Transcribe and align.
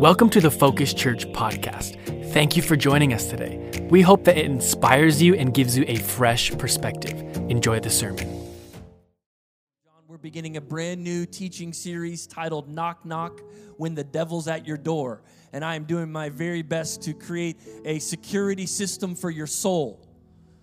Welcome 0.00 0.30
to 0.30 0.40
the 0.40 0.50
Focus 0.50 0.94
Church 0.94 1.26
podcast. 1.26 2.32
Thank 2.32 2.56
you 2.56 2.62
for 2.62 2.74
joining 2.74 3.12
us 3.12 3.26
today. 3.26 3.86
We 3.90 4.00
hope 4.00 4.24
that 4.24 4.38
it 4.38 4.46
inspires 4.46 5.20
you 5.20 5.34
and 5.34 5.52
gives 5.52 5.76
you 5.76 5.84
a 5.88 5.96
fresh 5.96 6.56
perspective. 6.56 7.20
Enjoy 7.50 7.80
the 7.80 7.90
sermon. 7.90 8.26
We're 10.08 10.16
beginning 10.16 10.56
a 10.56 10.62
brand 10.62 11.04
new 11.04 11.26
teaching 11.26 11.74
series 11.74 12.26
titled 12.26 12.66
Knock 12.66 13.04
Knock 13.04 13.42
When 13.76 13.94
the 13.94 14.02
Devil's 14.02 14.48
at 14.48 14.66
Your 14.66 14.78
Door. 14.78 15.20
And 15.52 15.62
I 15.62 15.74
am 15.74 15.84
doing 15.84 16.10
my 16.10 16.30
very 16.30 16.62
best 16.62 17.02
to 17.02 17.12
create 17.12 17.58
a 17.84 17.98
security 17.98 18.64
system 18.64 19.14
for 19.14 19.28
your 19.28 19.46
soul 19.46 20.08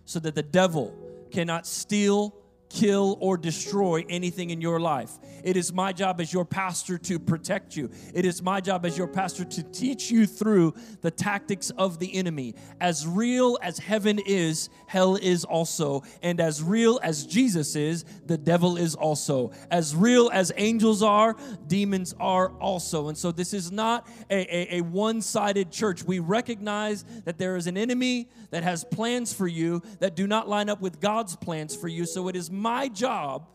so 0.06 0.20
that 0.20 0.34
the 0.34 0.42
devil 0.42 0.96
cannot 1.30 1.68
steal, 1.68 2.36
kill, 2.70 3.20
or 3.22 3.38
destroy 3.38 4.04
anything 4.10 4.50
in 4.50 4.62
your 4.62 4.80
life. 4.80 5.12
It 5.44 5.58
is 5.58 5.74
my 5.74 5.94
job 5.94 6.20
as 6.22 6.32
your 6.34 6.46
pastor 6.46 6.98
to 6.98 7.20
protect 7.20 7.76
you. 7.76 7.90
It 8.14 8.26
is 8.26 8.42
my 8.42 8.62
job 8.62 8.86
as 8.86 8.98
your 8.98 9.08
pastor 9.08 9.46
to 9.46 9.64
teach 9.64 10.12
you 10.12 10.26
through 10.26 10.74
the 11.02 11.12
tactics 11.12 11.70
of 11.72 12.00
the 12.00 12.14
enemy. 12.16 12.56
As 12.82 13.08
real 13.08 13.58
as 13.62 13.80
heaven 13.80 14.20
is, 14.26 14.70
hell 14.88 15.16
is 15.16 15.44
also. 15.44 16.04
And 16.22 16.40
as 16.40 16.64
real 16.64 17.00
as 17.04 17.26
Jesus 17.26 17.76
is, 17.76 18.06
the 18.26 18.38
devil 18.38 18.78
is 18.78 18.96
also. 18.96 19.52
As 19.72 19.96
real 19.96 20.30
as 20.34 20.52
angels 20.58 21.04
are, 21.04 21.36
demons 21.68 22.14
are 22.20 22.50
also. 22.60 23.10
And 23.10 23.18
so 23.18 23.32
this 23.32 23.54
is 23.54 23.72
not 23.72 24.08
a, 24.30 24.76
a, 24.76 24.78
a 24.78 24.82
one 24.82 25.22
sided 25.22 25.72
church. 25.72 26.04
We 26.04 26.20
recognize 26.20 27.04
that 27.26 27.38
there 27.38 27.56
is 27.56 27.68
an 27.68 27.78
enemy 27.78 28.30
that 28.50 28.64
has 28.64 28.84
plans 28.84 29.34
for 29.34 29.48
you 29.48 29.82
that 30.00 30.16
do 30.16 30.28
not 30.28 30.48
line 30.48 30.70
up 30.70 30.82
with 30.82 31.00
God's 31.00 31.36
plans 31.36 31.76
for 31.76 31.88
you. 31.88 32.06
So 32.06 32.28
it 32.28 32.36
is 32.36 32.50
my 32.52 32.88
job 32.88 33.48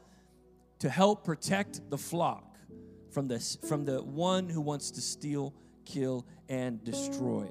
to 0.83 0.91
help 0.91 1.23
protect 1.23 1.81
the 1.91 1.97
flock 1.97 2.59
from 3.13 3.29
this 3.29 3.57
from 3.69 3.85
the 3.85 4.03
one 4.03 4.49
who 4.49 4.61
wants 4.61 4.91
to 4.91 5.01
steal, 5.01 5.55
kill 5.85 6.27
and 6.49 6.83
destroy. 6.83 7.49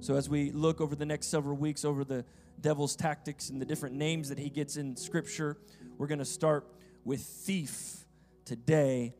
So 0.00 0.14
as 0.16 0.28
we 0.28 0.50
look 0.50 0.82
over 0.82 0.94
the 0.94 1.06
next 1.06 1.28
several 1.28 1.56
weeks 1.56 1.86
over 1.86 2.04
the 2.04 2.22
devil's 2.60 2.96
tactics 2.96 3.48
and 3.48 3.62
the 3.62 3.64
different 3.64 3.94
names 3.94 4.28
that 4.28 4.38
he 4.38 4.50
gets 4.50 4.76
in 4.76 4.94
scripture, 4.94 5.56
we're 5.96 6.06
going 6.06 6.18
to 6.18 6.24
start 6.26 6.66
with 7.02 7.22
thief 7.22 8.04
today. 8.44 9.14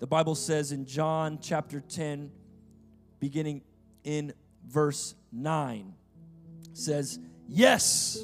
The 0.00 0.08
Bible 0.08 0.34
says 0.34 0.72
in 0.72 0.84
John 0.84 1.38
chapter 1.40 1.78
10 1.78 2.32
beginning 3.20 3.62
in 4.02 4.32
verse 4.66 5.14
9 5.30 5.94
says, 6.72 7.20
"Yes, 7.46 8.18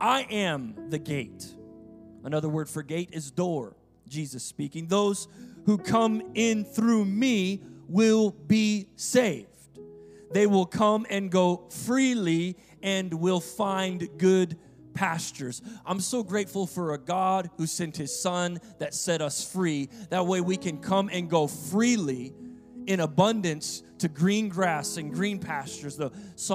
I 0.00 0.22
am 0.30 0.88
the 0.88 0.98
gate." 0.98 1.54
Another 2.24 2.48
word 2.48 2.68
for 2.68 2.82
gate 2.82 3.10
is 3.12 3.30
door. 3.30 3.76
Jesus 4.08 4.42
speaking. 4.42 4.88
Those 4.88 5.28
who 5.66 5.78
come 5.78 6.22
in 6.34 6.64
through 6.64 7.04
me 7.04 7.62
will 7.88 8.30
be 8.30 8.88
saved. 8.96 9.48
They 10.32 10.46
will 10.46 10.66
come 10.66 11.06
and 11.10 11.30
go 11.30 11.68
freely 11.70 12.56
and 12.82 13.14
will 13.14 13.40
find 13.40 14.08
good 14.18 14.58
pastures. 14.94 15.62
I'm 15.84 16.00
so 16.00 16.22
grateful 16.22 16.66
for 16.66 16.94
a 16.94 16.98
God 16.98 17.50
who 17.56 17.66
sent 17.66 17.96
his 17.96 18.18
son 18.18 18.60
that 18.78 18.94
set 18.94 19.20
us 19.20 19.44
free. 19.52 19.88
That 20.10 20.26
way 20.26 20.40
we 20.40 20.56
can 20.56 20.78
come 20.78 21.10
and 21.12 21.28
go 21.28 21.46
freely 21.46 22.32
in 22.86 23.00
abundance 23.00 23.82
to 23.98 24.08
green 24.08 24.48
grass 24.48 24.96
and 24.96 25.12
green 25.12 25.38
pastures. 25.38 25.96
The, 25.96 26.10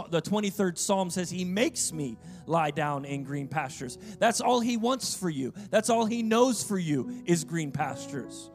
the 0.09 0.21
23rd 0.21 0.77
Psalm 0.77 1.09
says, 1.09 1.29
He 1.29 1.45
makes 1.45 1.91
me 1.91 2.17
lie 2.45 2.71
down 2.71 3.05
in 3.05 3.23
green 3.23 3.47
pastures. 3.47 3.97
That's 4.19 4.41
all 4.41 4.59
He 4.59 4.77
wants 4.77 5.15
for 5.15 5.29
you. 5.29 5.53
That's 5.69 5.89
all 5.89 6.05
He 6.05 6.23
knows 6.23 6.63
for 6.63 6.77
you 6.77 7.23
is 7.25 7.43
green 7.43 7.71
pastures. 7.71 8.49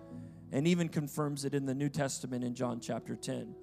And 0.53 0.69
even 0.69 0.89
confirms 0.89 1.45
it 1.45 1.55
in 1.55 1.67
the 1.67 1.75
New 1.75 1.89
Testament 1.89 2.45
in 2.45 2.55
John 2.55 2.79
chapter 2.81 3.17
10. 3.17 3.55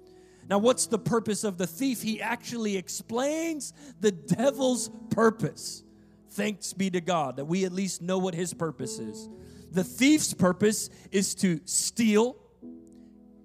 Now, 0.48 0.58
what's 0.58 0.86
the 0.86 0.98
purpose 0.98 1.44
of 1.44 1.56
the 1.56 1.66
thief? 1.66 2.02
He 2.02 2.20
actually 2.20 2.76
explains 2.76 3.72
the 4.00 4.12
devil's 4.12 4.90
purpose. 5.10 5.84
Thanks 6.30 6.72
be 6.72 6.90
to 6.90 7.00
God 7.00 7.36
that 7.36 7.44
we 7.44 7.64
at 7.64 7.72
least 7.72 8.02
know 8.02 8.18
what 8.18 8.34
his 8.34 8.52
purpose 8.52 8.98
is. 8.98 9.28
The 9.70 9.84
thief's 9.84 10.34
purpose 10.34 10.90
is 11.10 11.34
to 11.36 11.60
steal 11.64 12.36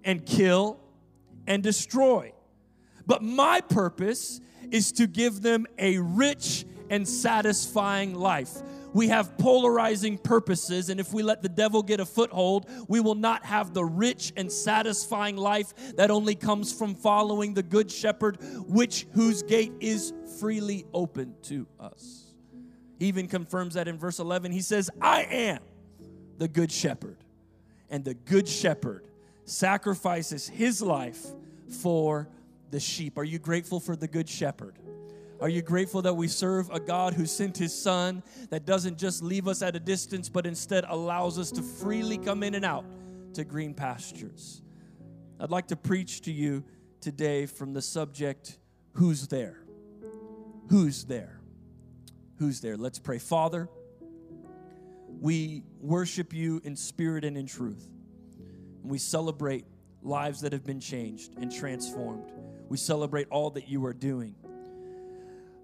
and 0.07 0.25
kill 0.25 0.79
and 1.45 1.62
destroy. 1.62 2.34
But 3.06 3.22
my 3.22 3.62
purpose 3.62 4.41
is 4.72 4.91
to 4.94 5.06
give 5.06 5.41
them 5.41 5.68
a 5.78 6.00
rich 6.00 6.66
and 6.90 7.07
satisfying 7.07 8.16
life. 8.16 8.51
We 8.94 9.09
have 9.09 9.38
polarizing 9.38 10.17
purposes, 10.17 10.90
and 10.90 11.00
if 11.00 11.13
we 11.13 11.22
let 11.22 11.41
the 11.41 11.50
devil 11.50 11.84
get 11.84 12.00
a 12.00 12.06
foothold, 12.06 12.67
we 12.88 13.00
will 13.00 13.16
not 13.16 13.46
have 13.46 13.73
the 13.73 13.84
rich 13.84 14.34
and 14.35 14.51
satisfying 14.51 15.35
life 15.35 15.73
that 15.97 16.09
only 16.09 16.35
comes 16.35 16.73
from 16.73 16.96
following 16.96 17.53
the 17.53 17.62
good 17.63 17.91
shepherd, 17.91 18.38
which 18.66 19.06
whose 19.12 19.44
gate 19.44 19.73
is 19.81 20.13
freely 20.40 20.85
open 20.94 21.35
to 21.44 21.67
us. 21.79 22.34
He 22.97 23.07
even 23.07 23.28
confirms 23.28 23.75
that 23.75 23.88
in 23.88 23.97
verse 23.97 24.19
11. 24.19 24.51
He 24.51 24.62
says, 24.62 24.90
I 25.01 25.23
am 25.23 25.59
the 26.38 26.47
good 26.47 26.72
shepherd, 26.72 27.17
and 27.90 28.03
the 28.03 28.13
good 28.13 28.47
shepherd 28.47 29.06
sacrifices 29.47 30.47
his 30.47 30.81
life 30.81 31.25
for 31.81 32.28
the 32.69 32.80
sheep. 32.80 33.18
Are 33.18 33.24
you 33.24 33.40
grateful 33.40 33.80
for 33.80 33.96
the 33.96 34.08
Good 34.08 34.30
Shepherd? 34.30 34.78
Are 35.40 35.50
you 35.50 35.62
grateful 35.62 36.02
that 36.02 36.13
we 36.13 36.28
serve 36.28 36.69
a 36.72 36.80
God 36.80 37.13
who 37.13 37.25
sent 37.25 37.58
his 37.58 37.74
son 37.74 38.24
that 38.50 38.66
doesn't 38.66 38.97
just 38.97 39.24
leave 39.24 39.47
us 39.47 39.62
at 39.62 39.75
a 39.75 39.80
distance, 39.80 40.30
but 40.30 40.46
instead 40.46 40.84
allows 40.88 41.40
us 41.40 41.52
to 41.52 41.62
freely 41.62 42.18
come 42.18 42.44
in 42.44 42.56
and 42.56 42.66
out 42.66 42.85
to 43.34 43.44
green 43.44 43.74
pastures? 43.74 44.62
I'd 45.40 45.52
like 45.52 45.68
to 45.68 45.75
preach 45.75 46.22
to 46.22 46.31
you 46.31 46.64
today 47.02 47.46
from 47.46 47.74
the 47.74 47.81
subject 47.81 48.58
Who's 48.94 49.28
there? 49.28 49.59
Who's 50.72 51.06
there? 51.06 51.40
Who's 52.40 52.62
there? 52.62 52.75
Let's 52.75 52.97
pray. 52.97 53.19
Father, 53.19 53.69
we 55.22 55.62
worship 55.79 56.34
you 56.34 56.59
in 56.64 56.75
spirit 56.75 57.24
and 57.24 57.38
in 57.38 57.46
truth. 57.46 57.88
And 58.88 58.92
we 58.94 59.00
celebrate 59.00 59.66
lives 60.02 60.40
that 60.40 60.53
have 60.53 60.64
been 60.64 60.80
changed 60.80 61.34
and 61.42 61.52
transformed. 61.52 62.31
We 62.70 62.78
celebrate 62.78 63.28
all 63.30 63.50
that 63.50 63.68
you 63.68 63.86
are 63.86 63.94
doing 63.94 64.34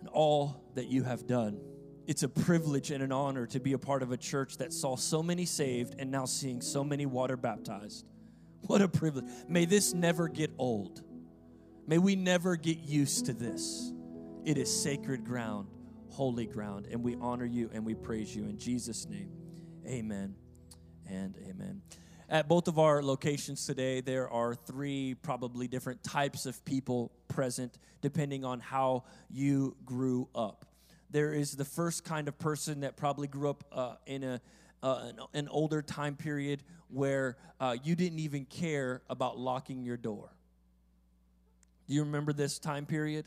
and 0.01 0.09
all 0.09 0.61
that 0.75 0.87
you 0.87 1.03
have 1.03 1.25
done. 1.25 1.57
It's 2.05 2.23
a 2.23 2.27
privilege 2.27 2.91
and 2.91 3.01
an 3.01 3.13
honor 3.13 3.47
to 3.47 3.61
be 3.61 3.71
a 3.71 3.77
part 3.77 4.03
of 4.03 4.11
a 4.11 4.17
church 4.17 4.57
that 4.57 4.73
saw 4.73 4.97
so 4.97 5.23
many 5.23 5.45
saved 5.45 5.95
and 5.99 6.11
now 6.11 6.25
seeing 6.25 6.59
so 6.59 6.83
many 6.83 7.05
water 7.05 7.37
baptized. 7.37 8.05
What 8.67 8.81
a 8.81 8.89
privilege. 8.89 9.31
May 9.47 9.63
this 9.63 9.93
never 9.93 10.27
get 10.27 10.51
old. 10.57 11.01
May 11.87 11.97
we 11.97 12.17
never 12.17 12.57
get 12.57 12.79
used 12.79 13.27
to 13.27 13.33
this. 13.33 13.93
It 14.43 14.57
is 14.57 14.83
sacred 14.83 15.23
ground, 15.23 15.69
holy 16.09 16.45
ground, 16.45 16.89
and 16.91 17.01
we 17.01 17.15
honor 17.21 17.45
you 17.45 17.69
and 17.73 17.85
we 17.85 17.95
praise 17.95 18.35
you 18.35 18.43
in 18.43 18.57
Jesus' 18.57 19.07
name. 19.07 19.31
Amen 19.87 20.35
and 21.09 21.37
amen. 21.47 21.81
At 22.33 22.47
both 22.47 22.67
of 22.67 22.79
our 22.79 23.03
locations 23.03 23.63
today, 23.63 24.01
there 24.01 24.27
are 24.27 24.55
three 24.55 25.13
probably 25.13 25.67
different 25.67 26.03
types 26.03 26.47
of 26.47 26.65
people 26.65 27.11
present, 27.27 27.77
depending 28.01 28.43
on 28.43 28.59
how 28.59 29.03
you 29.29 29.75
grew 29.85 30.27
up. 30.33 30.65
There 31.11 31.31
is 31.31 31.51
the 31.51 31.63
first 31.63 32.03
kind 32.03 32.27
of 32.27 32.39
person 32.39 32.79
that 32.79 32.97
probably 32.97 33.27
grew 33.27 33.51
up 33.51 33.63
uh, 33.71 33.95
in 34.07 34.23
a 34.23 34.41
uh, 34.81 35.09
an, 35.09 35.19
an, 35.35 35.47
older 35.47 35.83
time 35.83 36.15
period 36.15 36.63
where 36.89 37.37
uh, 37.59 37.77
you 37.83 37.95
didn't 37.95 38.19
even 38.19 38.45
care 38.45 39.03
about 39.11 39.37
locking 39.37 39.83
your 39.83 39.95
door. 39.95 40.29
Do 41.87 41.93
you 41.93 42.03
remember 42.03 42.33
this 42.33 42.57
time 42.57 42.87
period 42.87 43.25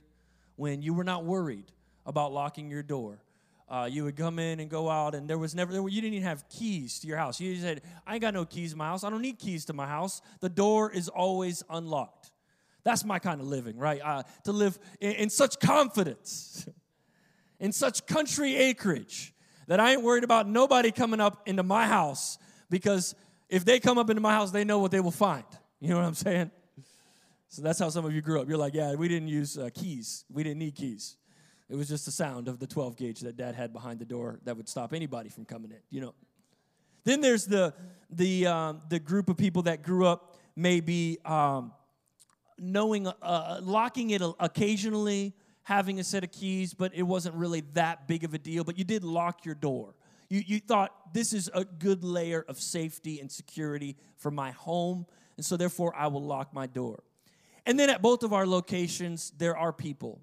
when 0.56 0.83
you 0.83 0.93
were 0.93 1.05
not 1.05 1.25
worried 1.25 1.71
about 2.05 2.33
locking 2.33 2.69
your 2.69 2.83
door? 2.83 3.21
Uh, 3.69 3.88
you 3.91 4.04
would 4.04 4.16
come 4.16 4.38
in 4.38 4.60
and 4.60 4.71
go 4.71 4.88
out, 4.88 5.15
and 5.15 5.28
there 5.28 5.38
was 5.38 5.54
never, 5.54 5.72
there 5.72 5.82
were, 5.82 5.88
you 5.88 6.00
didn't 6.00 6.15
even 6.15 6.28
have 6.28 6.49
keys 6.49 7.00
to 7.00 7.09
your 7.09 7.16
house. 7.16 7.41
You 7.41 7.56
said, 7.56 7.82
I 8.06 8.15
ain't 8.15 8.22
got 8.22 8.32
no 8.32 8.44
keys 8.44 8.72
to 8.72 8.77
my 8.77 8.87
house. 8.87 9.03
I 9.03 9.10
don't 9.10 9.22
need 9.22 9.38
keys 9.38 9.65
to 9.65 9.72
my 9.72 9.87
house. 9.87 10.22
The 10.41 10.49
door 10.49 10.93
is 10.93 11.09
always 11.09 11.65
unlocked. 11.69 12.31
That's 12.84 13.05
my 13.05 13.19
kind 13.19 13.41
of 13.41 13.49
living, 13.49 13.76
right? 13.76 14.00
Uh, 14.00 14.23
to 14.44 14.52
live 14.52 14.79
in, 15.00 15.12
in 15.12 15.31
such 15.31 15.58
confidence, 15.58 16.69
in 17.61 17.73
such 17.73 18.06
country 18.06 18.55
acreage, 18.55 19.35
that 19.67 19.81
I 19.81 19.93
ain't 19.93 20.02
worried 20.02 20.23
about 20.23 20.49
nobody 20.49 20.93
coming 20.93 21.20
up 21.20 21.43
into 21.49 21.64
my 21.64 21.87
house 21.87 22.38
because 22.70 23.17
if 23.49 23.64
they 23.64 23.81
come 23.81 23.99
up 23.99 24.11
into 24.11 24.23
my 24.23 24.32
house, 24.32 24.52
they 24.52 24.62
know 24.62 24.79
what 24.79 24.93
they 24.93 25.00
will 25.00 25.11
find. 25.11 25.44
You 25.81 25.91
know 25.91 25.96
what 25.96 26.05
I'm 26.05 26.14
saying? 26.14 26.50
So 27.49 27.62
that's 27.62 27.79
how 27.79 27.88
some 27.88 28.05
of 28.05 28.12
you 28.12 28.23
grew 28.23 28.41
up. 28.41 28.49
You're 28.49 28.58
like, 28.58 28.75
yeah, 28.75 28.94
we 28.94 29.08
didn't 29.08 29.29
use 29.29 29.58
uh, 29.58 29.70
keys, 29.75 30.25
we 30.31 30.43
didn't 30.43 30.58
need 30.58 30.75
keys. 30.75 31.17
It 31.69 31.75
was 31.75 31.89
just 31.89 32.05
the 32.05 32.13
sound 32.13 32.49
of 32.49 32.59
the 32.59 32.67
12 32.67 32.97
gauge 32.97 33.21
that 33.21 33.37
dad 33.37 33.55
had 33.55 33.73
behind 33.73 33.99
the 33.99 34.05
door 34.05 34.39
that 34.45 34.57
would 34.57 34.69
stop 34.69 34.93
anybody 34.93 35.29
from 35.29 35.45
coming 35.45 35.73
in, 35.73 35.79
you 35.91 36.01
know. 36.01 36.15
Then 37.05 37.21
there's 37.21 37.47
the, 37.47 37.75
the, 38.11 38.47
um, 38.47 38.83
the 38.89 38.99
group 38.99 39.29
of 39.29 39.37
people 39.37 39.63
that 39.63 39.83
grew 39.83 40.07
up 40.07 40.37
maybe 40.55 41.19
um, 41.25 41.73
knowing, 42.59 43.07
uh, 43.07 43.61
locking 43.63 44.11
it 44.11 44.23
occasionally, 44.41 45.35
having 45.63 45.99
a 45.99 46.05
set 46.05 46.23
of 46.23 46.31
keys, 46.31 46.75
but 46.75 46.95
it 46.95 47.03
wasn't 47.03 47.35
really 47.35 47.63
that 47.75 48.07
big 48.07 48.23
of 48.25 48.35
a 48.35 48.39
deal. 48.39 48.63
But 48.65 48.79
you 48.79 48.85
did 48.85 49.03
lock 49.03 49.45
your 49.45 49.55
door. 49.57 49.95
You, 50.29 50.43
you 50.45 50.61
thought 50.61 51.13
this 51.13 51.33
is 51.33 51.51
a 51.55 51.65
good 51.65 52.05
layer 52.05 52.45
of 52.49 52.61
safety 52.61 53.21
and 53.21 53.31
security 53.31 53.97
for 54.17 54.31
my 54.31 54.53
home, 54.53 55.07
and 55.37 55.45
so 55.45 55.57
therefore 55.57 55.95
I 55.97 56.07
will 56.07 56.23
lock 56.23 56.55
my 56.55 56.67
door. 56.67 57.03
And 57.67 57.79
then 57.79 57.91
at 57.91 58.01
both 58.01 58.23
of 58.23 58.33
our 58.33 58.47
locations, 58.47 59.33
there 59.39 59.57
are 59.57 59.73
people 59.73 60.21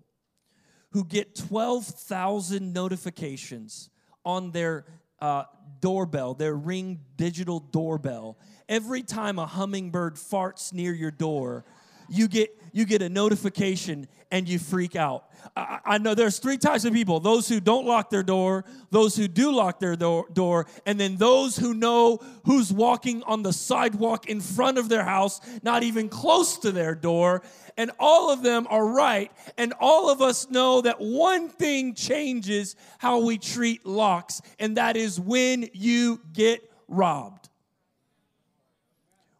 who 0.93 1.03
get 1.03 1.35
12,000 1.35 2.71
notifications 2.71 3.89
on 4.23 4.51
their 4.51 4.85
uh, 5.19 5.43
doorbell, 5.81 6.33
their 6.35 6.55
ring 6.55 6.99
digital 7.17 7.59
doorbell. 7.59 8.37
Every 8.69 9.01
time 9.01 9.39
a 9.39 9.45
hummingbird 9.45 10.15
farts 10.15 10.71
near 10.71 10.93
your 10.93 11.11
door, 11.11 11.65
you 12.09 12.27
get 12.27 12.57
you 12.73 12.85
get 12.85 13.01
a 13.01 13.09
notification 13.09 14.07
and 14.31 14.49
you 14.49 14.57
freak 14.57 14.95
out. 14.95 15.25
I, 15.55 15.99
know 15.99 16.15
there's 16.15 16.39
three 16.39 16.57
types 16.57 16.85
of 16.85 16.93
people 16.93 17.19
those 17.19 17.47
who 17.47 17.59
don't 17.59 17.85
lock 17.85 18.09
their 18.09 18.23
door, 18.23 18.65
those 18.89 19.15
who 19.15 19.27
do 19.27 19.51
lock 19.51 19.79
their 19.79 19.95
door, 19.95 20.65
and 20.85 20.99
then 20.99 21.17
those 21.17 21.55
who 21.55 21.75
know 21.75 22.19
who's 22.45 22.73
walking 22.73 23.21
on 23.23 23.43
the 23.43 23.53
sidewalk 23.53 24.27
in 24.27 24.41
front 24.41 24.79
of 24.79 24.89
their 24.89 25.03
house, 25.03 25.39
not 25.61 25.83
even 25.83 26.09
close 26.09 26.57
to 26.59 26.71
their 26.71 26.95
door. 26.95 27.43
And 27.77 27.91
all 27.99 28.31
of 28.31 28.41
them 28.41 28.65
are 28.69 28.85
right. 28.85 29.31
And 29.57 29.73
all 29.79 30.09
of 30.09 30.21
us 30.21 30.49
know 30.49 30.81
that 30.81 30.99
one 30.99 31.49
thing 31.49 31.93
changes 31.93 32.75
how 32.97 33.19
we 33.19 33.37
treat 33.37 33.85
locks, 33.85 34.41
and 34.57 34.77
that 34.77 34.97
is 34.97 35.19
when 35.19 35.69
you 35.73 36.21
get 36.33 36.67
robbed. 36.87 37.49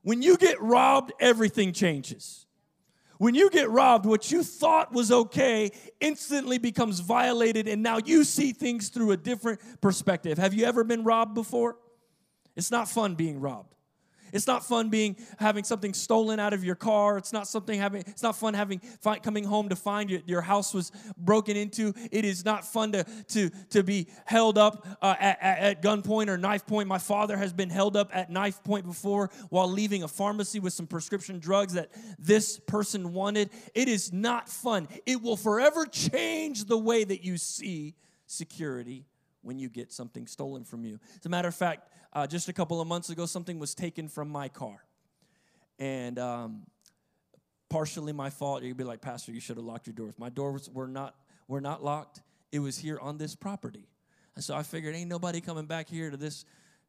When 0.04 0.22
you 0.22 0.38
get 0.38 0.62
robbed, 0.62 1.14
everything 1.20 1.74
changes. 1.74 2.46
When 3.24 3.36
you 3.36 3.50
get 3.50 3.70
robbed, 3.70 4.06
what 4.06 4.32
you 4.32 4.44
thought 4.44 4.92
was 4.92 5.10
okay 5.10 5.72
instantly 6.02 6.58
becomes 6.58 7.00
violated, 7.00 7.70
and 7.70 7.82
now 7.82 8.00
you 8.04 8.26
see 8.26 8.52
things 8.52 8.90
through 8.90 9.12
a 9.12 9.18
different 9.18 9.62
perspective. 9.80 10.38
Have 10.38 10.54
you 10.54 10.66
ever 10.66 10.84
been 10.84 11.06
robbed 11.06 11.34
before? 11.34 11.78
It's 12.58 12.70
not 12.70 12.90
fun 12.90 13.16
being 13.16 13.40
robbed. 13.40 13.76
It's 14.34 14.48
not 14.48 14.66
fun 14.66 14.90
being 14.90 15.16
having 15.38 15.64
something 15.64 15.94
stolen 15.94 16.40
out 16.40 16.54
of 16.54 16.64
your 16.64 16.76
car. 16.76 17.18
It's 17.18 17.32
not 17.32 17.48
something 17.48 17.80
having. 17.80 18.02
It's 18.08 18.24
not 18.24 18.36
fun 18.36 18.56
having 18.56 18.82
coming 19.22 19.44
home 19.44 19.70
to 19.70 19.76
find 19.76 20.10
your, 20.10 20.22
your 20.26 20.42
house 20.42 20.74
was 20.74 20.92
broken 21.18 21.56
into. 21.56 21.94
It 22.12 22.26
is 22.26 22.44
not 22.44 22.66
fun 22.66 22.92
to 22.94 23.04
to 23.30 23.50
to 23.70 23.84
be 23.84 24.08
held 24.26 24.58
up 24.58 24.86
uh, 25.02 25.16
at, 25.20 25.38
at 25.42 25.82
gunpoint 25.82 26.30
or 26.30 26.38
knife 26.38 26.66
point. 26.66 26.88
My 26.88 26.98
father 26.98 27.38
has 27.38 27.54
been 27.54 27.70
held 27.70 27.96
up 27.96 28.10
at 28.12 28.30
knife 28.30 28.64
point 28.64 28.86
before 28.86 29.30
while 29.50 29.68
leaving 29.68 30.04
a 30.04 30.08
pharmacy 30.08 30.60
with 30.60 30.74
some 30.74 30.88
prescription 30.88 31.40
drugs 31.40 31.74
that 31.74 31.92
this 32.18 32.60
person 32.60 33.14
wanted. 33.14 33.52
It 33.76 33.88
is 33.88 34.12
not 34.12 34.50
fun. 34.50 34.88
It 35.06 35.22
will 35.22 35.38
forever 35.38 35.86
change 35.86 36.66
the 36.66 36.78
way 36.78 37.04
that 37.04 37.24
you 37.24 37.38
see 37.38 37.94
security 38.26 39.06
when 39.44 39.60
you 39.60 39.70
get 39.70 39.92
something 39.92 40.26
stolen 40.26 40.64
from 40.64 40.84
you. 40.86 41.00
As 41.20 41.26
a 41.26 41.30
matter 41.30 41.48
of 41.48 41.56
fact, 41.56 41.90
uh, 42.14 42.26
just 42.26 42.50
a 42.50 42.54
couple 42.54 42.82
of 42.82 42.88
months 42.88 43.10
ago, 43.10 43.26
something 43.26 43.60
was 43.60 43.76
taken 43.76 44.08
from 44.08 44.30
my 44.30 44.50
car. 44.50 44.84
And 45.80 46.18
um, 46.18 46.66
partially 47.70 48.14
my 48.14 48.30
fault. 48.30 48.62
You'd 48.62 48.78
be 48.78 48.84
like, 48.84 49.02
Pastor, 49.02 49.32
you 49.32 49.40
should 49.40 49.58
have 49.58 49.66
locked 49.66 49.88
your 49.88 49.96
doors. 49.96 50.14
My 50.20 50.30
doors 50.30 50.70
were 50.72 50.88
not, 50.88 51.16
were 51.48 51.60
not 51.60 51.84
locked. 51.84 52.22
It 52.52 52.60
was 52.60 52.78
here 52.78 53.00
on 53.00 53.18
this 53.18 53.36
property. 53.36 53.88
And 54.36 54.44
so 54.44 54.56
I 54.56 54.62
figured, 54.62 54.96
ain't 54.96 55.10
nobody 55.10 55.42
coming 55.42 55.66
back 55.66 55.90
here 55.90 56.12
to 56.12 56.18
this, 56.18 56.46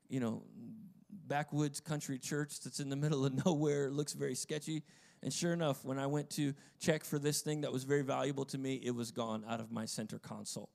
you 0.08 0.20
know, 0.20 0.42
backwoods 1.26 1.80
country 1.80 2.18
church 2.18 2.60
that's 2.60 2.80
in 2.80 2.90
the 2.90 2.96
middle 2.96 3.24
of 3.24 3.32
nowhere. 3.46 3.86
It 3.86 3.92
looks 3.92 4.12
very 4.12 4.34
sketchy. 4.34 4.82
And 5.22 5.32
sure 5.32 5.54
enough, 5.54 5.86
when 5.86 5.98
I 5.98 6.06
went 6.06 6.28
to 6.32 6.52
check 6.80 7.02
for 7.02 7.18
this 7.18 7.40
thing 7.40 7.62
that 7.62 7.72
was 7.72 7.84
very 7.84 8.02
valuable 8.02 8.44
to 8.44 8.58
me, 8.58 8.74
it 8.84 8.94
was 8.94 9.10
gone 9.10 9.42
out 9.48 9.60
of 9.60 9.72
my 9.72 9.86
center 9.86 10.18
console. 10.18 10.68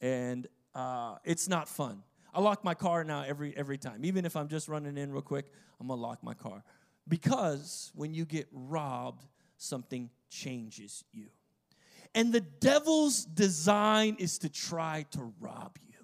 And 0.00 0.48
uh, 0.76 1.16
it's 1.24 1.48
not 1.48 1.68
fun. 1.68 2.02
I 2.34 2.40
lock 2.40 2.62
my 2.62 2.74
car 2.74 3.02
now 3.02 3.22
every 3.26 3.56
every 3.56 3.78
time. 3.78 4.04
Even 4.04 4.26
if 4.26 4.36
I'm 4.36 4.46
just 4.46 4.68
running 4.68 4.98
in 4.98 5.10
real 5.10 5.22
quick, 5.22 5.46
I'm 5.80 5.88
gonna 5.88 6.00
lock 6.00 6.22
my 6.22 6.34
car. 6.34 6.62
Because 7.08 7.90
when 7.94 8.12
you 8.12 8.26
get 8.26 8.46
robbed, 8.52 9.24
something 9.56 10.10
changes 10.28 11.02
you. 11.12 11.28
And 12.14 12.32
the 12.32 12.40
devil's 12.40 13.24
design 13.24 14.16
is 14.18 14.38
to 14.38 14.50
try 14.50 15.06
to 15.12 15.32
rob 15.40 15.78
you. 15.88 15.96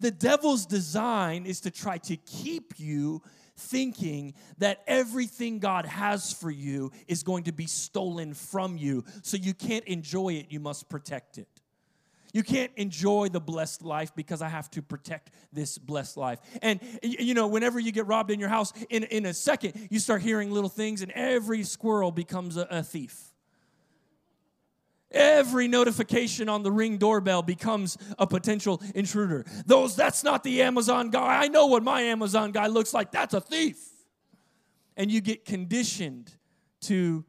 The 0.00 0.10
devil's 0.10 0.64
design 0.64 1.44
is 1.44 1.60
to 1.60 1.70
try 1.70 1.98
to 1.98 2.16
keep 2.16 2.78
you 2.78 3.22
thinking 3.56 4.32
that 4.56 4.82
everything 4.86 5.58
God 5.58 5.84
has 5.84 6.32
for 6.32 6.50
you 6.50 6.92
is 7.08 7.22
going 7.22 7.44
to 7.44 7.52
be 7.52 7.66
stolen 7.66 8.32
from 8.32 8.78
you. 8.78 9.04
So 9.22 9.36
you 9.36 9.52
can't 9.52 9.84
enjoy 9.84 10.34
it, 10.34 10.46
you 10.48 10.60
must 10.60 10.88
protect 10.88 11.36
it. 11.36 11.59
You 12.32 12.42
can't 12.42 12.70
enjoy 12.76 13.28
the 13.28 13.40
blessed 13.40 13.82
life 13.82 14.14
because 14.14 14.40
I 14.42 14.48
have 14.48 14.70
to 14.72 14.82
protect 14.82 15.30
this 15.52 15.78
blessed 15.78 16.16
life. 16.16 16.38
And 16.62 16.80
you 17.02 17.34
know, 17.34 17.48
whenever 17.48 17.80
you 17.80 17.92
get 17.92 18.06
robbed 18.06 18.30
in 18.30 18.38
your 18.38 18.48
house, 18.48 18.72
in, 18.88 19.04
in 19.04 19.26
a 19.26 19.34
second, 19.34 19.88
you 19.90 19.98
start 19.98 20.22
hearing 20.22 20.50
little 20.50 20.70
things, 20.70 21.02
and 21.02 21.10
every 21.12 21.64
squirrel 21.64 22.12
becomes 22.12 22.56
a, 22.56 22.66
a 22.70 22.82
thief. 22.82 23.30
Every 25.12 25.66
notification 25.66 26.48
on 26.48 26.62
the 26.62 26.70
ring 26.70 26.96
doorbell 26.96 27.42
becomes 27.42 27.98
a 28.16 28.28
potential 28.28 28.80
intruder. 28.94 29.44
Those, 29.66 29.96
that's 29.96 30.22
not 30.22 30.44
the 30.44 30.62
Amazon 30.62 31.10
guy. 31.10 31.42
I 31.42 31.48
know 31.48 31.66
what 31.66 31.82
my 31.82 32.02
Amazon 32.02 32.52
guy 32.52 32.68
looks 32.68 32.94
like. 32.94 33.10
That's 33.10 33.34
a 33.34 33.40
thief. 33.40 33.76
And 34.96 35.10
you 35.10 35.20
get 35.20 35.44
conditioned 35.44 36.30
to 36.82 37.24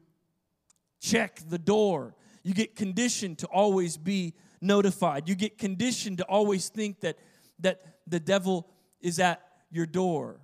check 1.00 1.40
the 1.48 1.58
door. 1.58 2.14
You 2.44 2.54
get 2.54 2.76
conditioned 2.76 3.38
to 3.38 3.46
always 3.48 3.96
be 3.96 4.34
notified. 4.62 5.28
You 5.28 5.34
get 5.34 5.58
conditioned 5.58 6.18
to 6.18 6.24
always 6.24 6.68
think 6.68 7.00
that, 7.00 7.18
that 7.60 7.82
the 8.06 8.20
devil 8.20 8.68
is 9.00 9.18
at 9.18 9.42
your 9.70 9.86
door. 9.86 10.40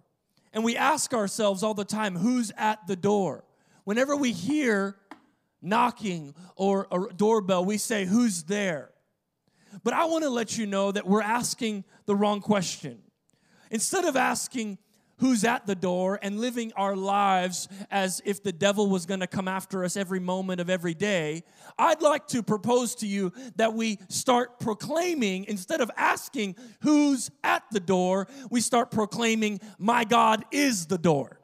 And 0.52 0.64
we 0.64 0.76
ask 0.76 1.14
ourselves 1.14 1.62
all 1.62 1.74
the 1.74 1.84
time, 1.84 2.16
who's 2.16 2.50
at 2.56 2.86
the 2.86 2.96
door? 2.96 3.44
Whenever 3.84 4.16
we 4.16 4.32
hear 4.32 4.96
knocking 5.62 6.34
or 6.56 6.86
a 6.90 7.12
doorbell, 7.14 7.64
we 7.64 7.78
say, 7.78 8.04
who's 8.04 8.44
there? 8.44 8.90
But 9.84 9.94
I 9.94 10.06
want 10.06 10.24
to 10.24 10.30
let 10.30 10.56
you 10.56 10.66
know 10.66 10.90
that 10.92 11.06
we're 11.06 11.22
asking 11.22 11.84
the 12.06 12.14
wrong 12.14 12.40
question. 12.40 12.98
Instead 13.70 14.04
of 14.04 14.16
asking, 14.16 14.78
who's 15.18 15.44
at 15.44 15.66
the 15.66 15.74
door 15.74 16.18
and 16.22 16.40
living 16.40 16.72
our 16.76 16.96
lives 16.96 17.68
as 17.90 18.20
if 18.24 18.42
the 18.42 18.52
devil 18.52 18.88
was 18.88 19.06
going 19.06 19.20
to 19.20 19.26
come 19.26 19.48
after 19.48 19.84
us 19.84 19.96
every 19.96 20.20
moment 20.20 20.60
of 20.60 20.70
every 20.70 20.94
day, 20.94 21.44
I'd 21.78 22.02
like 22.02 22.26
to 22.28 22.42
propose 22.42 22.94
to 22.96 23.06
you 23.06 23.32
that 23.56 23.74
we 23.74 23.98
start 24.08 24.60
proclaiming, 24.60 25.44
instead 25.44 25.80
of 25.80 25.90
asking 25.96 26.56
who's 26.80 27.30
at 27.44 27.62
the 27.70 27.80
door, 27.80 28.28
we 28.50 28.60
start 28.60 28.90
proclaiming, 28.90 29.60
My 29.78 30.04
God 30.04 30.44
is 30.50 30.86
the 30.86 30.98
door. 30.98 31.40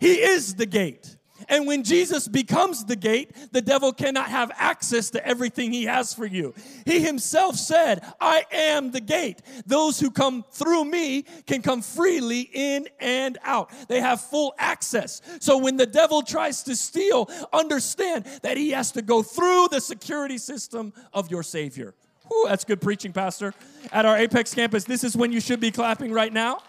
He 0.00 0.14
is 0.14 0.56
the 0.56 0.66
gate. 0.66 1.16
And 1.48 1.66
when 1.66 1.84
Jesus 1.84 2.28
becomes 2.28 2.84
the 2.84 2.96
gate, 2.96 3.52
the 3.52 3.62
devil 3.62 3.92
cannot 3.92 4.28
have 4.28 4.50
access 4.56 5.10
to 5.10 5.26
everything 5.26 5.72
he 5.72 5.84
has 5.84 6.14
for 6.14 6.26
you. 6.26 6.54
He 6.84 7.00
himself 7.00 7.56
said, 7.56 8.04
I 8.20 8.44
am 8.50 8.90
the 8.90 9.00
gate. 9.00 9.42
Those 9.66 10.00
who 10.00 10.10
come 10.10 10.44
through 10.50 10.84
me 10.84 11.22
can 11.46 11.62
come 11.62 11.82
freely 11.82 12.48
in 12.52 12.88
and 13.00 13.38
out. 13.44 13.70
They 13.88 14.00
have 14.00 14.20
full 14.20 14.54
access. 14.58 15.22
So 15.40 15.58
when 15.58 15.76
the 15.76 15.86
devil 15.86 16.22
tries 16.22 16.62
to 16.64 16.76
steal, 16.76 17.30
understand 17.52 18.24
that 18.42 18.56
he 18.56 18.70
has 18.70 18.92
to 18.92 19.02
go 19.02 19.22
through 19.22 19.68
the 19.70 19.80
security 19.80 20.38
system 20.38 20.92
of 21.12 21.30
your 21.30 21.42
Savior. 21.42 21.94
Whew, 22.28 22.46
that's 22.48 22.64
good 22.64 22.80
preaching, 22.80 23.12
Pastor. 23.12 23.54
At 23.92 24.06
our 24.06 24.16
Apex 24.16 24.54
campus, 24.54 24.84
this 24.84 25.04
is 25.04 25.16
when 25.16 25.32
you 25.32 25.40
should 25.40 25.60
be 25.60 25.70
clapping 25.70 26.12
right 26.12 26.32
now. 26.32 26.62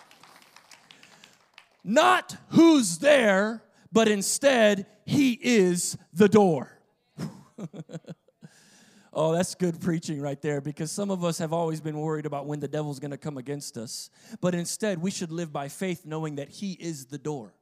Not 1.84 2.38
who's 2.50 3.00
there, 3.00 3.63
but 3.94 4.08
instead, 4.08 4.88
He 5.06 5.40
is 5.42 5.98
the 6.12 6.28
door. 6.28 6.78
oh, 9.14 9.32
that's 9.32 9.54
good 9.54 9.80
preaching 9.80 10.20
right 10.20 10.42
there 10.42 10.60
because 10.60 10.92
some 10.92 11.12
of 11.12 11.24
us 11.24 11.38
have 11.38 11.54
always 11.54 11.80
been 11.80 11.98
worried 11.98 12.26
about 12.26 12.48
when 12.48 12.60
the 12.60 12.68
devil's 12.68 13.00
going 13.00 13.12
to 13.12 13.18
come 13.18 13.38
against 13.38 13.78
us. 13.78 14.10
But 14.42 14.56
instead, 14.56 15.00
we 15.00 15.12
should 15.12 15.32
live 15.32 15.54
by 15.54 15.68
faith 15.70 16.06
knowing 16.06 16.36
that 16.36 16.50
He 16.50 16.74
is 16.74 17.06
the 17.06 17.20
door. 17.20 17.54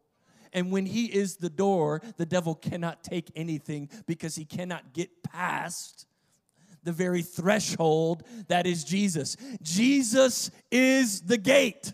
And 0.53 0.71
when 0.71 0.85
He 0.85 1.05
is 1.05 1.35
the 1.35 1.49
door, 1.49 2.01
the 2.17 2.25
devil 2.25 2.55
cannot 2.55 3.03
take 3.03 3.29
anything 3.35 3.89
because 4.07 4.35
he 4.35 4.45
cannot 4.45 4.93
get 4.93 5.23
past 5.23 6.07
the 6.83 6.91
very 6.91 7.21
threshold 7.21 8.23
that 8.47 8.65
is 8.65 8.83
Jesus. 8.83 9.37
Jesus 9.61 10.49
is 10.71 11.21
the 11.21 11.37
gate. 11.37 11.93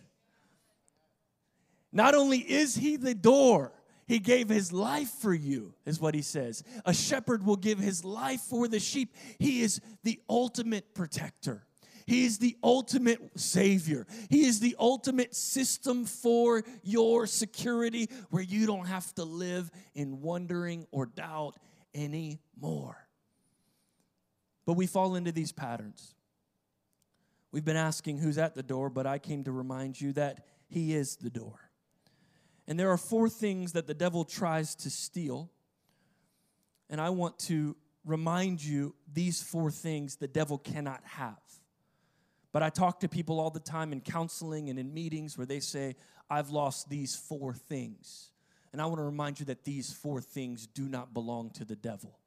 Not 1.92 2.16
only 2.16 2.40
is 2.40 2.76
He 2.76 2.96
the 2.96 3.16
door, 3.16 3.74
he 4.08 4.20
gave 4.20 4.48
his 4.48 4.72
life 4.72 5.10
for 5.10 5.34
you, 5.34 5.74
is 5.86 6.00
what 6.00 6.16
he 6.16 6.22
says. 6.22 6.64
A 6.86 6.94
shepherd 6.94 7.46
will 7.46 7.58
give 7.58 7.78
his 7.78 8.06
life 8.06 8.40
for 8.42 8.68
the 8.68 8.80
sheep. 8.80 9.14
He 9.38 9.62
is 9.62 9.82
the 10.04 10.20
ultimate 10.30 10.96
protector. 10.96 11.68
He 12.06 12.24
is 12.24 12.38
the 12.38 12.56
ultimate 12.64 13.38
savior. 13.38 14.08
He 14.30 14.46
is 14.46 14.62
the 14.62 14.78
ultimate 14.80 15.36
system 15.36 16.06
for 16.06 16.64
your 16.82 17.28
security 17.28 18.10
where 18.30 18.42
you 18.42 18.66
don't 18.66 18.86
have 18.86 19.14
to 19.16 19.26
live 19.26 19.70
in 19.94 20.22
wondering 20.22 20.88
or 20.92 21.06
doubt 21.06 21.58
anymore. 21.94 22.96
But 24.66 24.74
we 24.74 24.88
fall 24.88 25.16
into 25.16 25.34
these 25.34 25.52
patterns. 25.52 26.16
We've 27.52 27.66
been 27.66 27.76
asking 27.76 28.20
who's 28.20 28.38
at 28.38 28.56
the 28.56 28.64
door, 28.64 28.90
but 28.90 29.06
I 29.06 29.20
came 29.20 29.44
to 29.44 29.52
remind 29.52 30.00
you 30.00 30.14
that 30.14 30.46
He 30.70 30.94
is 30.96 31.18
the 31.18 31.30
door. 31.30 31.67
And 32.68 32.80
there 32.80 32.92
are 32.92 32.98
four 32.98 33.30
things 33.30 33.74
that 33.74 33.88
the 33.88 33.94
devil 33.94 34.26
tries 34.26 34.76
to 34.76 34.90
steal 34.90 35.52
And 36.90 37.02
I 37.02 37.10
want 37.10 37.38
to 37.40 37.76
remind 38.06 38.64
you 38.64 38.96
these 39.12 39.42
four 39.42 39.72
things 39.72 40.16
the 40.16 40.28
devil 40.28 40.58
cannot 40.58 41.02
have. 41.04 41.42
But 42.54 42.64
I 42.64 42.70
talk 42.70 43.02
to 43.02 43.10
people 43.10 43.40
all 43.40 43.50
the 43.50 43.60
time 43.60 43.92
in 43.92 44.02
counseling 44.02 44.70
and 44.70 44.80
in 44.80 44.94
meetings 44.94 45.38
where 45.38 45.46
they 45.46 45.60
say, 45.60 45.96
I've 46.30 46.50
lost 46.50 46.90
these 46.90 47.16
four 47.16 47.54
things. 47.54 48.32
And 48.72 48.82
I 48.82 48.86
want 48.86 49.00
to 49.00 49.04
remind 49.04 49.40
you 49.40 49.46
that 49.48 49.64
these 49.64 49.94
four 49.94 50.22
things 50.22 50.68
do 50.68 50.88
not 50.88 51.14
belong 51.14 51.52
to 51.52 51.66
the 51.66 51.76
devil. 51.76 52.20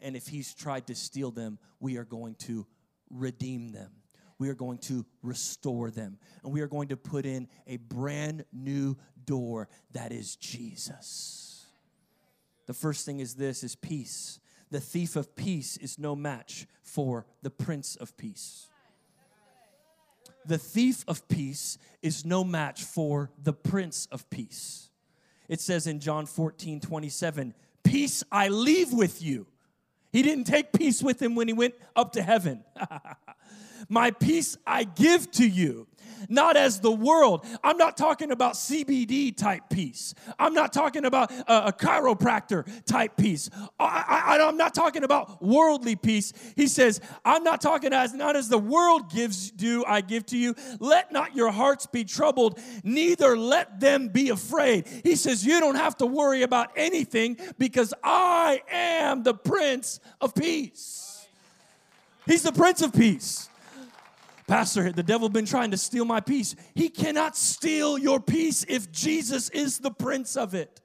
And 0.00 0.16
if 0.16 0.26
he's 0.28 0.54
tried 0.54 0.86
to 0.88 0.94
steal 0.94 1.30
them, 1.30 1.58
we 1.80 1.96
are 1.96 2.04
going 2.04 2.34
to 2.40 2.66
redeem 3.10 3.72
them. 3.72 3.90
We 4.38 4.50
are 4.50 4.54
going 4.54 4.78
to 4.78 5.06
restore 5.22 5.90
them. 5.90 6.18
And 6.42 6.52
we 6.52 6.60
are 6.60 6.66
going 6.66 6.88
to 6.88 6.96
put 6.96 7.24
in 7.24 7.48
a 7.66 7.78
brand 7.78 8.44
new 8.52 8.96
door 9.26 9.68
that 9.92 10.12
is 10.12 10.36
Jesus. 10.36 11.66
The 12.66 12.74
first 12.74 13.04
thing 13.04 13.20
is 13.20 13.34
this 13.34 13.62
is 13.62 13.74
peace. 13.74 14.40
The 14.70 14.80
thief 14.80 15.16
of 15.16 15.36
peace 15.36 15.76
is 15.76 15.98
no 15.98 16.16
match 16.16 16.66
for 16.82 17.26
the 17.42 17.50
prince 17.50 17.96
of 17.96 18.16
peace. 18.16 18.68
The 20.44 20.58
thief 20.58 21.04
of 21.08 21.26
peace 21.28 21.78
is 22.02 22.24
no 22.24 22.44
match 22.44 22.82
for 22.82 23.30
the 23.42 23.52
prince 23.52 24.06
of 24.10 24.28
peace. 24.30 24.90
It 25.48 25.60
says 25.60 25.86
in 25.86 26.00
John 26.00 26.26
14, 26.26 26.80
27, 26.80 27.54
Peace 27.84 28.24
I 28.32 28.48
leave 28.48 28.92
with 28.92 29.22
you. 29.22 29.46
He 30.12 30.22
didn't 30.22 30.44
take 30.44 30.72
peace 30.72 31.02
with 31.02 31.20
him 31.20 31.34
when 31.34 31.46
he 31.46 31.54
went 31.54 31.74
up 31.94 32.12
to 32.12 32.22
heaven. 32.22 32.64
My 33.88 34.10
peace 34.10 34.56
I 34.66 34.84
give 34.84 35.30
to 35.32 35.46
you 35.46 35.86
not 36.28 36.56
as 36.56 36.80
the 36.80 36.90
world. 36.90 37.44
I'm 37.62 37.76
not 37.76 37.96
talking 37.96 38.30
about 38.30 38.54
CBD 38.54 39.36
type 39.36 39.62
peace. 39.70 40.14
I'm 40.38 40.54
not 40.54 40.72
talking 40.72 41.04
about 41.04 41.30
a, 41.32 41.68
a 41.68 41.72
chiropractor 41.72 42.66
type 42.84 43.16
peace. 43.16 43.50
I, 43.78 44.38
am 44.40 44.56
not 44.56 44.74
talking 44.74 45.04
about 45.04 45.42
worldly 45.42 45.96
peace. 45.96 46.32
He 46.56 46.66
says, 46.66 47.00
I'm 47.24 47.44
not 47.44 47.60
talking 47.60 47.92
as 47.92 48.14
not 48.14 48.36
as 48.36 48.48
the 48.48 48.58
world 48.58 49.10
gives 49.10 49.50
do 49.50 49.84
I 49.86 50.00
give 50.00 50.26
to 50.26 50.38
you. 50.38 50.54
Let 50.80 51.12
not 51.12 51.34
your 51.34 51.50
hearts 51.50 51.86
be 51.86 52.04
troubled, 52.04 52.58
neither 52.82 53.36
let 53.36 53.80
them 53.80 54.08
be 54.08 54.30
afraid. 54.30 54.86
He 55.02 55.16
says, 55.16 55.44
You 55.44 55.60
don't 55.60 55.76
have 55.76 55.96
to 55.98 56.06
worry 56.06 56.42
about 56.42 56.70
anything 56.76 57.36
because 57.58 57.92
I 58.02 58.62
am 58.70 59.22
the 59.22 59.34
Prince 59.34 60.00
of 60.20 60.34
Peace. 60.34 61.26
He's 62.26 62.42
the 62.42 62.52
Prince 62.52 62.82
of 62.82 62.92
Peace. 62.92 63.48
Pastor, 64.46 64.92
the 64.92 65.02
devil 65.02 65.28
been 65.28 65.46
trying 65.46 65.72
to 65.72 65.76
steal 65.76 66.04
my 66.04 66.20
peace. 66.20 66.54
He 66.74 66.88
cannot 66.88 67.36
steal 67.36 67.98
your 67.98 68.20
peace 68.20 68.64
if 68.68 68.92
Jesus 68.92 69.48
is 69.50 69.78
the 69.78 69.90
prince 69.90 70.36
of 70.36 70.54
it. 70.54 70.80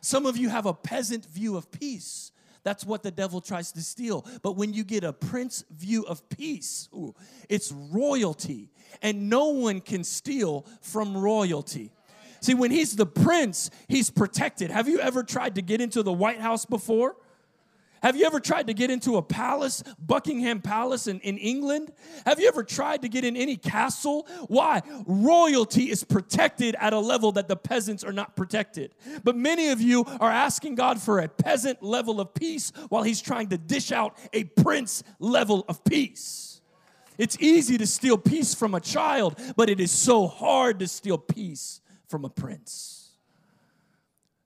Some 0.00 0.24
of 0.24 0.36
you 0.36 0.48
have 0.48 0.66
a 0.66 0.74
peasant 0.74 1.26
view 1.26 1.56
of 1.56 1.70
peace. 1.70 2.30
That's 2.64 2.84
what 2.84 3.02
the 3.02 3.10
devil 3.10 3.40
tries 3.40 3.72
to 3.72 3.82
steal. 3.82 4.24
But 4.42 4.56
when 4.56 4.72
you 4.72 4.84
get 4.84 5.02
a 5.02 5.12
prince 5.12 5.64
view 5.70 6.04
of 6.04 6.28
peace, 6.28 6.88
ooh, 6.94 7.14
it's 7.48 7.72
royalty. 7.72 8.70
And 9.00 9.28
no 9.28 9.48
one 9.48 9.80
can 9.80 10.04
steal 10.04 10.64
from 10.80 11.16
royalty. 11.16 11.92
See, 12.40 12.54
when 12.54 12.70
he's 12.70 12.94
the 12.94 13.06
prince, 13.06 13.70
he's 13.88 14.10
protected. 14.10 14.70
Have 14.70 14.88
you 14.88 15.00
ever 15.00 15.22
tried 15.22 15.56
to 15.56 15.62
get 15.62 15.80
into 15.80 16.02
the 16.02 16.12
White 16.12 16.40
House 16.40 16.64
before? 16.64 17.16
Have 18.02 18.16
you 18.16 18.26
ever 18.26 18.40
tried 18.40 18.66
to 18.66 18.74
get 18.74 18.90
into 18.90 19.16
a 19.16 19.22
palace, 19.22 19.82
Buckingham 19.98 20.60
Palace 20.60 21.06
in, 21.06 21.20
in 21.20 21.38
England? 21.38 21.92
Have 22.26 22.40
you 22.40 22.48
ever 22.48 22.64
tried 22.64 23.02
to 23.02 23.08
get 23.08 23.24
in 23.24 23.36
any 23.36 23.56
castle? 23.56 24.26
Why? 24.48 24.82
Royalty 25.06 25.90
is 25.90 26.02
protected 26.02 26.74
at 26.80 26.92
a 26.92 26.98
level 26.98 27.30
that 27.32 27.46
the 27.46 27.56
peasants 27.56 28.02
are 28.02 28.12
not 28.12 28.34
protected. 28.34 28.94
But 29.22 29.36
many 29.36 29.68
of 29.68 29.80
you 29.80 30.04
are 30.18 30.30
asking 30.30 30.74
God 30.74 31.00
for 31.00 31.20
a 31.20 31.28
peasant 31.28 31.80
level 31.82 32.20
of 32.20 32.34
peace 32.34 32.72
while 32.88 33.04
He's 33.04 33.20
trying 33.20 33.48
to 33.50 33.58
dish 33.58 33.92
out 33.92 34.18
a 34.32 34.44
prince 34.44 35.04
level 35.20 35.64
of 35.68 35.84
peace. 35.84 36.60
It's 37.18 37.36
easy 37.40 37.78
to 37.78 37.86
steal 37.86 38.18
peace 38.18 38.54
from 38.54 38.74
a 38.74 38.80
child, 38.80 39.38
but 39.56 39.70
it 39.70 39.78
is 39.78 39.92
so 39.92 40.26
hard 40.26 40.80
to 40.80 40.88
steal 40.88 41.18
peace 41.18 41.80
from 42.08 42.24
a 42.24 42.30
prince. 42.30 43.01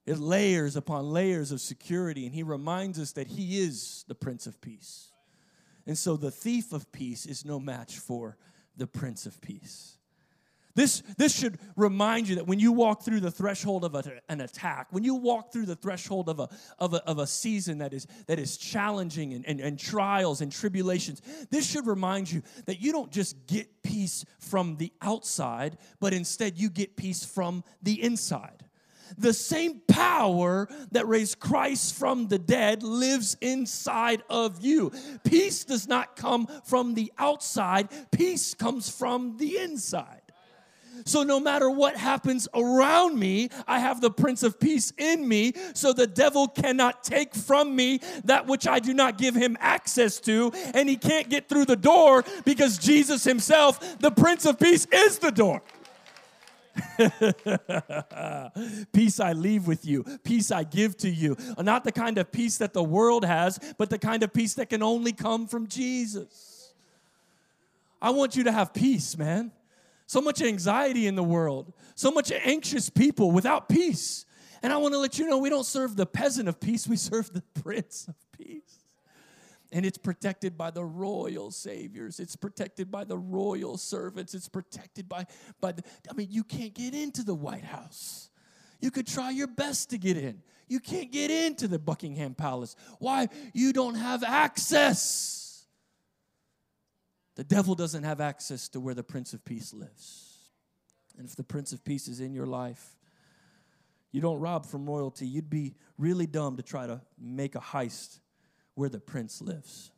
It's 0.07 0.21
layers 0.21 0.77
upon 0.77 1.11
layers 1.11 1.51
of 1.51 1.61
security, 1.61 2.27
and 2.27 2.35
he 2.35 2.45
reminds 2.45 2.99
us 2.99 3.13
that 3.13 3.27
he 3.27 3.59
is 3.59 4.05
the 4.07 4.15
Prince 4.15 4.47
of 4.47 4.61
Peace. 4.61 5.11
And 5.87 5.99
so 5.99 6.17
the 6.17 6.31
thief 6.31 6.73
of 6.73 6.91
peace 6.93 7.27
is 7.27 7.45
no 7.45 7.59
match 7.59 7.99
for 7.99 8.37
the 8.77 8.87
Prince 8.87 9.27
of 9.27 9.41
Peace. 9.41 9.97
This, 10.77 11.03
this 11.17 11.35
should 11.35 11.59
remind 11.75 12.29
you 12.29 12.35
that 12.35 12.47
when 12.47 12.59
you 12.59 12.71
walk 12.71 13.03
through 13.03 13.21
the 13.21 13.31
threshold 13.31 13.83
of 13.83 13.95
a, 13.95 14.21
an 14.29 14.43
attack, 14.43 14.89
when 14.91 15.05
you 15.05 15.15
walk 15.15 15.51
through 15.51 15.65
the 15.65 15.75
threshold 15.75 16.29
of 16.29 16.39
a, 16.39 16.51
of 16.79 16.93
a, 16.93 17.03
of 17.09 17.19
a 17.19 17.27
season 17.27 17.79
that 17.79 17.95
is, 17.95 18.07
that 18.27 18.39
is 18.39 18.59
challenging 18.59 19.33
and, 19.33 19.47
and, 19.47 19.59
and 19.59 19.79
trials 19.79 20.43
and 20.43 20.53
tribulations, 20.53 21.23
this 21.51 21.69
should 21.69 21.87
remind 21.87 22.31
you 22.31 22.43
that 22.67 22.79
you 22.79 22.93
don't 22.93 23.11
just 23.11 23.47
get 23.47 23.83
peace 23.83 24.27
from 24.39 24.77
the 24.77 24.93
outside, 25.01 25.79
but 25.99 26.13
instead 26.13 26.59
you 26.59 26.69
get 26.69 26.95
peace 26.95 27.25
from 27.25 27.65
the 27.83 28.03
inside. 28.03 28.66
The 29.19 29.33
same 29.33 29.81
power 29.89 30.69
that 30.93 31.07
raised 31.07 31.41
Christ 31.41 31.95
from 31.95 32.29
the 32.29 32.39
dead 32.39 32.83
lives 32.83 33.37
inside 33.41 34.23
of 34.29 34.65
you. 34.65 34.93
Peace 35.25 35.65
does 35.65 35.89
not 35.89 36.17
come 36.17 36.49
from 36.65 36.95
the 36.95 37.13
outside, 37.19 37.89
peace 38.11 38.55
comes 38.55 38.91
from 38.91 39.37
the 39.37 39.59
inside. 39.59 40.23
So, 41.05 41.23
no 41.23 41.39
matter 41.39 41.69
what 41.69 41.97
happens 41.97 42.49
around 42.55 43.19
me, 43.19 43.51
I 43.67 43.81
have 43.81 44.01
the 44.01 44.11
Prince 44.11 44.43
of 44.43 44.59
Peace 44.59 44.93
in 44.97 45.29
me, 45.29 45.53
so 45.75 45.93
the 45.93 46.07
devil 46.07 46.49
cannot 46.49 47.05
take 47.05 47.35
from 47.35 47.77
me 47.77 48.01
that 48.25 48.47
which 48.47 48.67
I 48.67 48.79
do 48.79 48.95
not 48.95 49.19
give 49.19 49.35
him 49.35 49.57
access 49.61 50.19
to, 50.21 50.53
and 50.75 50.89
he 50.89 50.97
can't 50.97 51.29
get 51.29 51.49
through 51.49 51.67
the 51.67 51.77
door 51.77 52.25
because 52.45 52.79
Jesus 52.79 53.25
himself, 53.25 53.99
the 53.99 54.11
Prince 54.11 54.47
of 54.47 54.59
Peace, 54.59 54.87
is 54.87 55.19
the 55.19 55.31
door. 55.31 55.63
peace 58.93 59.21
I 59.21 59.33
leave 59.33 59.67
with 59.67 59.85
you, 59.85 60.05
peace 60.25 60.51
I 60.51 60.65
give 60.65 60.97
to 60.99 61.09
you. 61.09 61.37
Not 61.59 61.85
the 61.85 61.93
kind 61.93 62.19
of 62.19 62.31
peace 62.31 62.59
that 62.59 62.73
the 62.73 62.83
world 62.83 63.25
has, 63.25 63.59
but 63.79 63.91
the 63.91 63.99
kind 63.99 64.23
of 64.23 64.33
peace 64.33 64.55
that 64.55 64.71
can 64.71 64.83
only 64.83 65.13
come 65.13 65.47
from 65.47 65.67
Jesus. 65.67 66.73
I 68.01 68.11
want 68.11 68.37
you 68.37 68.45
to 68.45 68.53
have 68.53 68.73
peace, 68.75 69.17
man. 69.17 69.53
So 70.07 70.21
much 70.21 70.41
anxiety 70.41 71.07
in 71.07 71.17
the 71.17 71.25
world, 71.25 71.73
so 71.95 72.11
much 72.13 72.31
anxious 72.31 72.89
people 72.89 73.33
without 73.33 73.69
peace. 73.69 74.25
And 74.63 74.73
I 74.73 74.77
want 74.77 74.95
to 74.95 74.99
let 74.99 75.19
you 75.19 75.29
know 75.29 75.39
we 75.39 75.51
don't 75.51 75.67
serve 75.67 75.97
the 75.97 76.07
peasant 76.07 76.49
of 76.49 76.61
peace, 76.61 76.87
we 76.87 76.97
serve 76.97 77.33
the 77.33 77.43
prince 77.61 78.07
of 78.09 78.15
peace 78.37 78.86
and 79.77 79.85
it's 79.85 79.99
protected 79.99 80.57
by 80.57 80.71
the 80.71 80.83
royal 80.83 81.51
saviors. 81.51 82.19
It's 82.19 82.35
protected 82.35 82.91
by 82.91 83.05
the 83.05 83.19
royal 83.19 83.77
servants. 83.77 84.33
It's 84.33 84.49
protected 84.49 85.07
by 85.07 85.27
by 85.61 85.73
the, 85.73 85.83
i 86.11 86.15
mean 86.15 86.29
you 86.31 86.45
can't 86.45 86.73
get 86.73 86.95
into 86.95 87.23
the 87.23 87.35
white 87.35 87.63
house. 87.65 88.31
You 88.81 88.91
could 88.91 89.07
try 89.07 89.29
your 89.29 89.49
best 89.49 89.91
to 89.91 89.99
get 89.99 90.17
in. 90.17 90.41
You 90.67 90.81
can't 90.81 91.13
get 91.13 91.31
into 91.31 91.69
the 91.69 91.79
buckingham 91.79 92.35
palace. 92.35 92.75
Why? 93.01 93.29
You 93.53 93.75
don't 93.75 93.97
have 93.97 94.25
access. 94.25 95.67
The 97.35 97.45
devil 97.45 97.75
doesn't 97.75 98.05
have 98.05 98.23
access 98.23 98.71
to 98.71 98.81
where 98.81 98.95
the 98.95 99.05
prince 99.05 99.35
of 99.35 99.45
peace 99.45 99.75
lives. 99.75 100.39
And 101.19 101.29
if 101.29 101.37
the 101.37 101.45
prince 101.45 101.75
of 101.75 101.85
peace 101.85 102.09
is 102.09 102.21
in 102.21 102.33
your 102.33 102.47
life 102.47 102.97
you 104.13 104.23
don't 104.23 104.41
rob 104.41 104.65
from 104.65 104.87
royalty. 104.89 105.27
You'd 105.27 105.51
be 105.51 105.75
really 105.99 106.27
dumb 106.27 106.57
to 106.57 106.63
try 106.63 106.87
to 106.87 107.03
make 107.21 107.55
a 107.55 107.61
heist 107.61 108.21
where 108.77 108.89
the 108.89 109.01
prince 109.01 109.43
lives. 109.43 109.91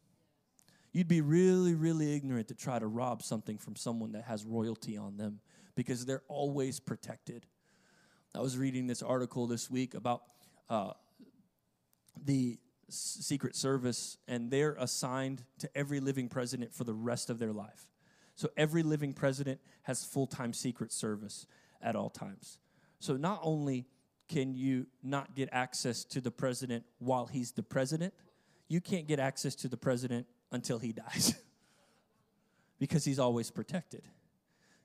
You'd 0.92 1.08
be 1.08 1.20
really, 1.20 1.74
really 1.74 2.16
ignorant 2.16 2.48
to 2.48 2.54
try 2.54 2.78
to 2.78 2.86
rob 2.86 3.22
something 3.22 3.58
from 3.58 3.76
someone 3.76 4.12
that 4.12 4.24
has 4.24 4.44
royalty 4.46 4.96
on 4.96 5.18
them 5.18 5.40
because 5.74 6.06
they're 6.06 6.22
always 6.28 6.80
protected. 6.80 7.44
I 8.34 8.40
was 8.40 8.56
reading 8.56 8.86
this 8.86 9.02
article 9.02 9.46
this 9.46 9.70
week 9.70 9.94
about 9.94 10.22
uh, 10.70 10.92
the 12.24 12.58
Secret 12.88 13.54
Service, 13.54 14.16
and 14.26 14.50
they're 14.50 14.76
assigned 14.78 15.44
to 15.58 15.68
every 15.74 16.00
living 16.00 16.28
president 16.28 16.72
for 16.72 16.84
the 16.84 16.94
rest 16.94 17.30
of 17.30 17.38
their 17.38 17.52
life. 17.52 17.90
So 18.34 18.48
every 18.56 18.82
living 18.82 19.12
president 19.12 19.60
has 19.82 20.04
full 20.04 20.26
time 20.26 20.52
Secret 20.52 20.92
Service 20.92 21.46
at 21.82 21.96
all 21.96 22.10
times. 22.10 22.58
So 23.00 23.16
not 23.16 23.40
only 23.42 23.86
can 24.28 24.54
you 24.54 24.86
not 25.02 25.34
get 25.34 25.48
access 25.52 26.04
to 26.04 26.20
the 26.20 26.30
president 26.30 26.84
while 26.98 27.26
he's 27.26 27.52
the 27.52 27.62
president, 27.62 28.14
you 28.68 28.80
can't 28.80 29.06
get 29.06 29.18
access 29.18 29.54
to 29.56 29.68
the 29.68 29.76
president 29.76 30.26
until 30.52 30.78
he 30.78 30.92
dies 30.92 31.34
because 32.78 33.04
he's 33.04 33.18
always 33.18 33.50
protected. 33.50 34.02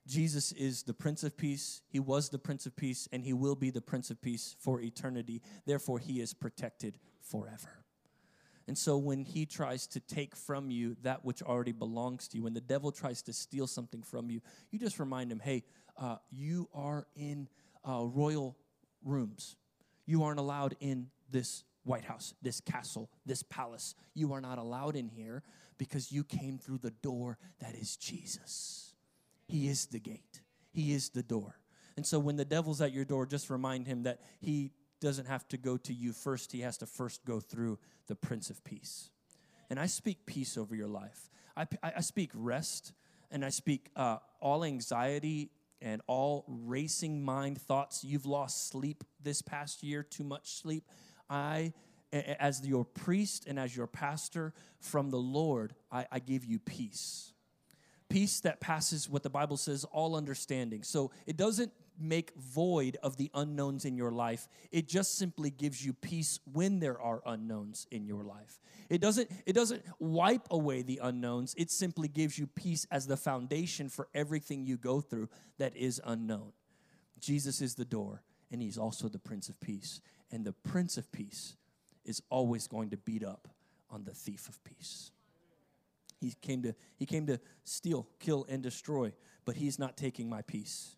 Jesus 0.06 0.52
is 0.52 0.82
the 0.82 0.92
Prince 0.92 1.22
of 1.22 1.36
Peace. 1.36 1.80
He 1.88 1.98
was 1.98 2.28
the 2.28 2.38
Prince 2.38 2.66
of 2.66 2.76
Peace, 2.76 3.08
and 3.10 3.24
he 3.24 3.32
will 3.32 3.54
be 3.54 3.70
the 3.70 3.80
Prince 3.80 4.10
of 4.10 4.20
Peace 4.20 4.54
for 4.58 4.80
eternity. 4.80 5.40
Therefore, 5.64 5.98
he 5.98 6.20
is 6.20 6.34
protected 6.34 6.98
forever. 7.22 7.84
And 8.66 8.76
so, 8.76 8.98
when 8.98 9.24
he 9.24 9.46
tries 9.46 9.86
to 9.88 10.00
take 10.00 10.36
from 10.36 10.70
you 10.70 10.96
that 11.02 11.24
which 11.24 11.42
already 11.42 11.72
belongs 11.72 12.28
to 12.28 12.36
you, 12.36 12.44
when 12.44 12.54
the 12.54 12.60
devil 12.60 12.92
tries 12.92 13.22
to 13.22 13.32
steal 13.32 13.66
something 13.66 14.02
from 14.02 14.30
you, 14.30 14.40
you 14.70 14.78
just 14.78 14.98
remind 14.98 15.32
him 15.32 15.40
hey, 15.40 15.64
uh, 15.96 16.16
you 16.30 16.68
are 16.74 17.06
in 17.14 17.48
uh, 17.88 18.04
royal 18.04 18.56
rooms. 19.02 19.56
You 20.06 20.22
aren't 20.24 20.38
allowed 20.38 20.76
in 20.80 21.08
this 21.30 21.64
White 21.84 22.04
House, 22.04 22.34
this 22.42 22.60
castle, 22.60 23.10
this 23.24 23.42
palace. 23.42 23.94
You 24.14 24.32
are 24.32 24.40
not 24.40 24.58
allowed 24.58 24.96
in 24.96 25.08
here 25.08 25.42
because 25.78 26.10
you 26.10 26.24
came 26.24 26.58
through 26.58 26.78
the 26.78 26.90
door 26.90 27.38
that 27.60 27.74
is 27.74 27.96
Jesus. 27.96 28.94
He 29.46 29.68
is 29.68 29.86
the 29.86 30.00
gate, 30.00 30.40
He 30.72 30.92
is 30.92 31.10
the 31.10 31.22
door. 31.22 31.58
And 31.96 32.04
so 32.04 32.18
when 32.18 32.36
the 32.36 32.44
devil's 32.44 32.80
at 32.80 32.92
your 32.92 33.04
door, 33.04 33.26
just 33.26 33.50
remind 33.50 33.86
him 33.86 34.02
that 34.02 34.20
he 34.40 34.72
doesn't 35.00 35.26
have 35.26 35.46
to 35.48 35.56
go 35.56 35.76
to 35.76 35.92
you 35.92 36.12
first, 36.12 36.50
he 36.50 36.60
has 36.62 36.76
to 36.78 36.86
first 36.86 37.24
go 37.24 37.38
through 37.40 37.78
the 38.08 38.16
Prince 38.16 38.50
of 38.50 38.64
Peace. 38.64 39.10
And 39.70 39.78
I 39.78 39.86
speak 39.86 40.26
peace 40.26 40.58
over 40.58 40.74
your 40.74 40.88
life. 40.88 41.30
I, 41.56 41.66
I 41.82 42.00
speak 42.00 42.30
rest 42.34 42.92
and 43.30 43.44
I 43.44 43.50
speak 43.50 43.90
uh, 43.94 44.18
all 44.40 44.64
anxiety 44.64 45.50
and 45.80 46.02
all 46.06 46.44
racing 46.48 47.24
mind 47.24 47.60
thoughts. 47.60 48.02
You've 48.02 48.26
lost 48.26 48.68
sleep 48.68 49.04
this 49.22 49.42
past 49.42 49.82
year, 49.82 50.02
too 50.02 50.24
much 50.24 50.54
sleep. 50.54 50.84
I, 51.28 51.72
as 52.12 52.66
your 52.66 52.84
priest 52.84 53.46
and 53.46 53.58
as 53.58 53.76
your 53.76 53.86
pastor 53.86 54.52
from 54.80 55.10
the 55.10 55.18
Lord, 55.18 55.74
I, 55.90 56.06
I 56.10 56.18
give 56.18 56.44
you 56.44 56.58
peace. 56.58 57.32
Peace 58.08 58.40
that 58.40 58.60
passes 58.60 59.08
what 59.08 59.22
the 59.22 59.30
Bible 59.30 59.56
says 59.56 59.84
all 59.84 60.14
understanding. 60.14 60.82
So 60.82 61.10
it 61.26 61.36
doesn't 61.36 61.72
make 61.98 62.32
void 62.36 62.96
of 63.02 63.16
the 63.16 63.30
unknowns 63.34 63.84
in 63.84 63.96
your 63.96 64.10
life. 64.10 64.48
It 64.70 64.88
just 64.88 65.16
simply 65.16 65.50
gives 65.50 65.84
you 65.84 65.92
peace 65.92 66.40
when 66.52 66.80
there 66.80 67.00
are 67.00 67.22
unknowns 67.24 67.86
in 67.90 68.06
your 68.06 68.24
life. 68.24 68.60
It 68.90 69.00
doesn't 69.00 69.30
it 69.46 69.54
doesn't 69.54 69.82
wipe 69.98 70.46
away 70.50 70.82
the 70.82 71.00
unknowns. 71.02 71.54
It 71.56 71.70
simply 71.70 72.08
gives 72.08 72.38
you 72.38 72.46
peace 72.46 72.86
as 72.90 73.06
the 73.06 73.16
foundation 73.16 73.88
for 73.88 74.08
everything 74.14 74.66
you 74.66 74.76
go 74.76 75.00
through 75.00 75.28
that 75.58 75.76
is 75.76 76.00
unknown. 76.04 76.52
Jesus 77.18 77.60
is 77.60 77.74
the 77.74 77.84
door 77.84 78.22
and 78.50 78.60
he's 78.60 78.78
also 78.78 79.08
the 79.08 79.18
prince 79.18 79.48
of 79.48 79.58
peace. 79.60 80.00
And 80.34 80.44
the 80.44 80.52
prince 80.52 80.96
of 80.96 81.12
peace 81.12 81.54
is 82.04 82.20
always 82.28 82.66
going 82.66 82.90
to 82.90 82.96
beat 82.96 83.22
up 83.22 83.46
on 83.88 84.02
the 84.02 84.10
thief 84.10 84.48
of 84.48 84.62
peace. 84.64 85.12
He 86.20 86.34
came 86.42 86.60
to 86.62 86.74
he 86.96 87.06
came 87.06 87.24
to 87.28 87.38
steal, 87.62 88.08
kill 88.18 88.44
and 88.48 88.60
destroy, 88.60 89.12
but 89.44 89.54
he's 89.54 89.78
not 89.78 89.96
taking 89.96 90.28
my 90.28 90.42
peace. 90.42 90.96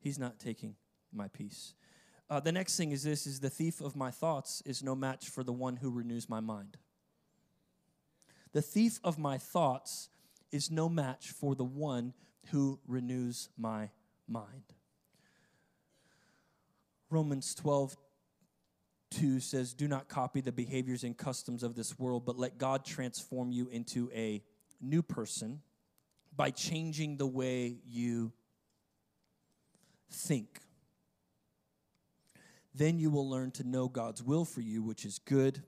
He's 0.00 0.18
not 0.18 0.38
taking 0.38 0.76
my 1.14 1.28
peace. 1.28 1.72
Uh, 2.28 2.40
the 2.40 2.52
next 2.52 2.76
thing 2.76 2.92
is 2.92 3.02
this 3.02 3.26
is 3.26 3.40
the 3.40 3.48
thief 3.48 3.80
of 3.80 3.96
my 3.96 4.10
thoughts 4.10 4.62
is 4.66 4.82
no 4.82 4.94
match 4.94 5.30
for 5.30 5.42
the 5.42 5.52
one 5.52 5.76
who 5.76 5.90
renews 5.90 6.28
my 6.28 6.40
mind. 6.40 6.76
The 8.52 8.60
thief 8.60 9.00
of 9.02 9.18
my 9.18 9.38
thoughts 9.38 10.10
is 10.52 10.70
no 10.70 10.90
match 10.90 11.30
for 11.30 11.54
the 11.54 11.64
one 11.64 12.12
who 12.50 12.80
renews 12.86 13.48
my 13.56 13.88
mind. 14.28 14.74
Romans 17.08 17.54
12, 17.54 17.96
2 19.10 19.40
says, 19.40 19.74
Do 19.74 19.88
not 19.88 20.08
copy 20.08 20.40
the 20.40 20.52
behaviors 20.52 21.04
and 21.04 21.16
customs 21.16 21.62
of 21.62 21.74
this 21.74 21.98
world, 21.98 22.24
but 22.24 22.38
let 22.38 22.58
God 22.58 22.84
transform 22.84 23.50
you 23.50 23.68
into 23.68 24.10
a 24.14 24.42
new 24.80 25.02
person 25.02 25.60
by 26.36 26.50
changing 26.50 27.16
the 27.16 27.26
way 27.26 27.78
you 27.86 28.32
think. 30.10 30.60
Then 32.74 32.98
you 32.98 33.10
will 33.10 33.28
learn 33.28 33.50
to 33.52 33.64
know 33.64 33.88
God's 33.88 34.22
will 34.22 34.44
for 34.44 34.60
you, 34.60 34.82
which 34.82 35.04
is 35.04 35.18
good, 35.18 35.62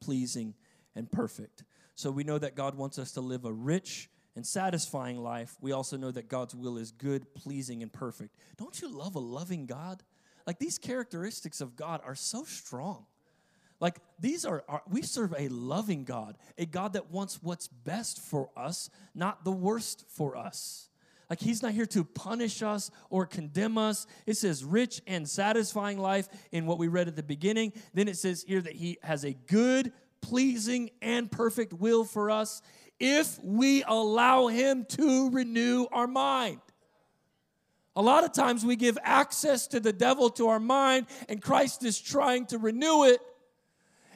pleasing, 0.00 0.54
and 0.94 1.10
perfect. 1.10 1.64
So 1.94 2.10
we 2.10 2.24
know 2.24 2.38
that 2.38 2.56
God 2.56 2.74
wants 2.74 2.98
us 2.98 3.12
to 3.12 3.20
live 3.20 3.44
a 3.44 3.52
rich 3.52 4.10
and 4.34 4.44
satisfying 4.44 5.18
life. 5.18 5.56
We 5.60 5.72
also 5.72 5.96
know 5.96 6.10
that 6.10 6.28
God's 6.28 6.54
will 6.54 6.76
is 6.76 6.90
good, 6.90 7.34
pleasing, 7.34 7.82
and 7.82 7.92
perfect. 7.92 8.36
Don't 8.56 8.80
you 8.80 8.88
love 8.88 9.14
a 9.14 9.20
loving 9.20 9.66
God? 9.66 10.02
Like 10.46 10.58
these 10.58 10.78
characteristics 10.78 11.60
of 11.60 11.76
God 11.76 12.00
are 12.04 12.14
so 12.14 12.44
strong. 12.44 13.06
Like 13.80 13.98
these 14.18 14.44
are, 14.44 14.64
are, 14.68 14.82
we 14.88 15.02
serve 15.02 15.34
a 15.36 15.48
loving 15.48 16.04
God, 16.04 16.36
a 16.56 16.66
God 16.66 16.94
that 16.94 17.10
wants 17.10 17.40
what's 17.42 17.68
best 17.68 18.20
for 18.20 18.50
us, 18.56 18.90
not 19.14 19.44
the 19.44 19.52
worst 19.52 20.04
for 20.08 20.36
us. 20.36 20.88
Like 21.28 21.40
he's 21.40 21.62
not 21.62 21.72
here 21.72 21.86
to 21.86 22.04
punish 22.04 22.62
us 22.62 22.90
or 23.10 23.26
condemn 23.26 23.78
us. 23.78 24.06
It 24.26 24.36
says 24.36 24.64
rich 24.64 25.00
and 25.06 25.28
satisfying 25.28 25.98
life 25.98 26.28
in 26.52 26.66
what 26.66 26.78
we 26.78 26.88
read 26.88 27.08
at 27.08 27.16
the 27.16 27.22
beginning. 27.22 27.72
Then 27.94 28.08
it 28.08 28.16
says 28.16 28.44
here 28.46 28.60
that 28.60 28.74
he 28.74 28.98
has 29.02 29.24
a 29.24 29.32
good, 29.32 29.92
pleasing, 30.20 30.90
and 31.02 31.30
perfect 31.30 31.72
will 31.72 32.04
for 32.04 32.30
us 32.30 32.62
if 33.00 33.42
we 33.42 33.82
allow 33.84 34.46
him 34.46 34.84
to 34.84 35.30
renew 35.30 35.86
our 35.92 36.06
mind. 36.06 36.60
A 37.96 38.02
lot 38.02 38.24
of 38.24 38.32
times 38.32 38.64
we 38.64 38.76
give 38.76 38.98
access 39.02 39.66
to 39.68 39.80
the 39.80 39.92
devil 39.92 40.30
to 40.30 40.48
our 40.48 40.60
mind, 40.60 41.06
and 41.28 41.40
Christ 41.40 41.84
is 41.84 42.00
trying 42.00 42.46
to 42.46 42.58
renew 42.58 43.04
it 43.04 43.20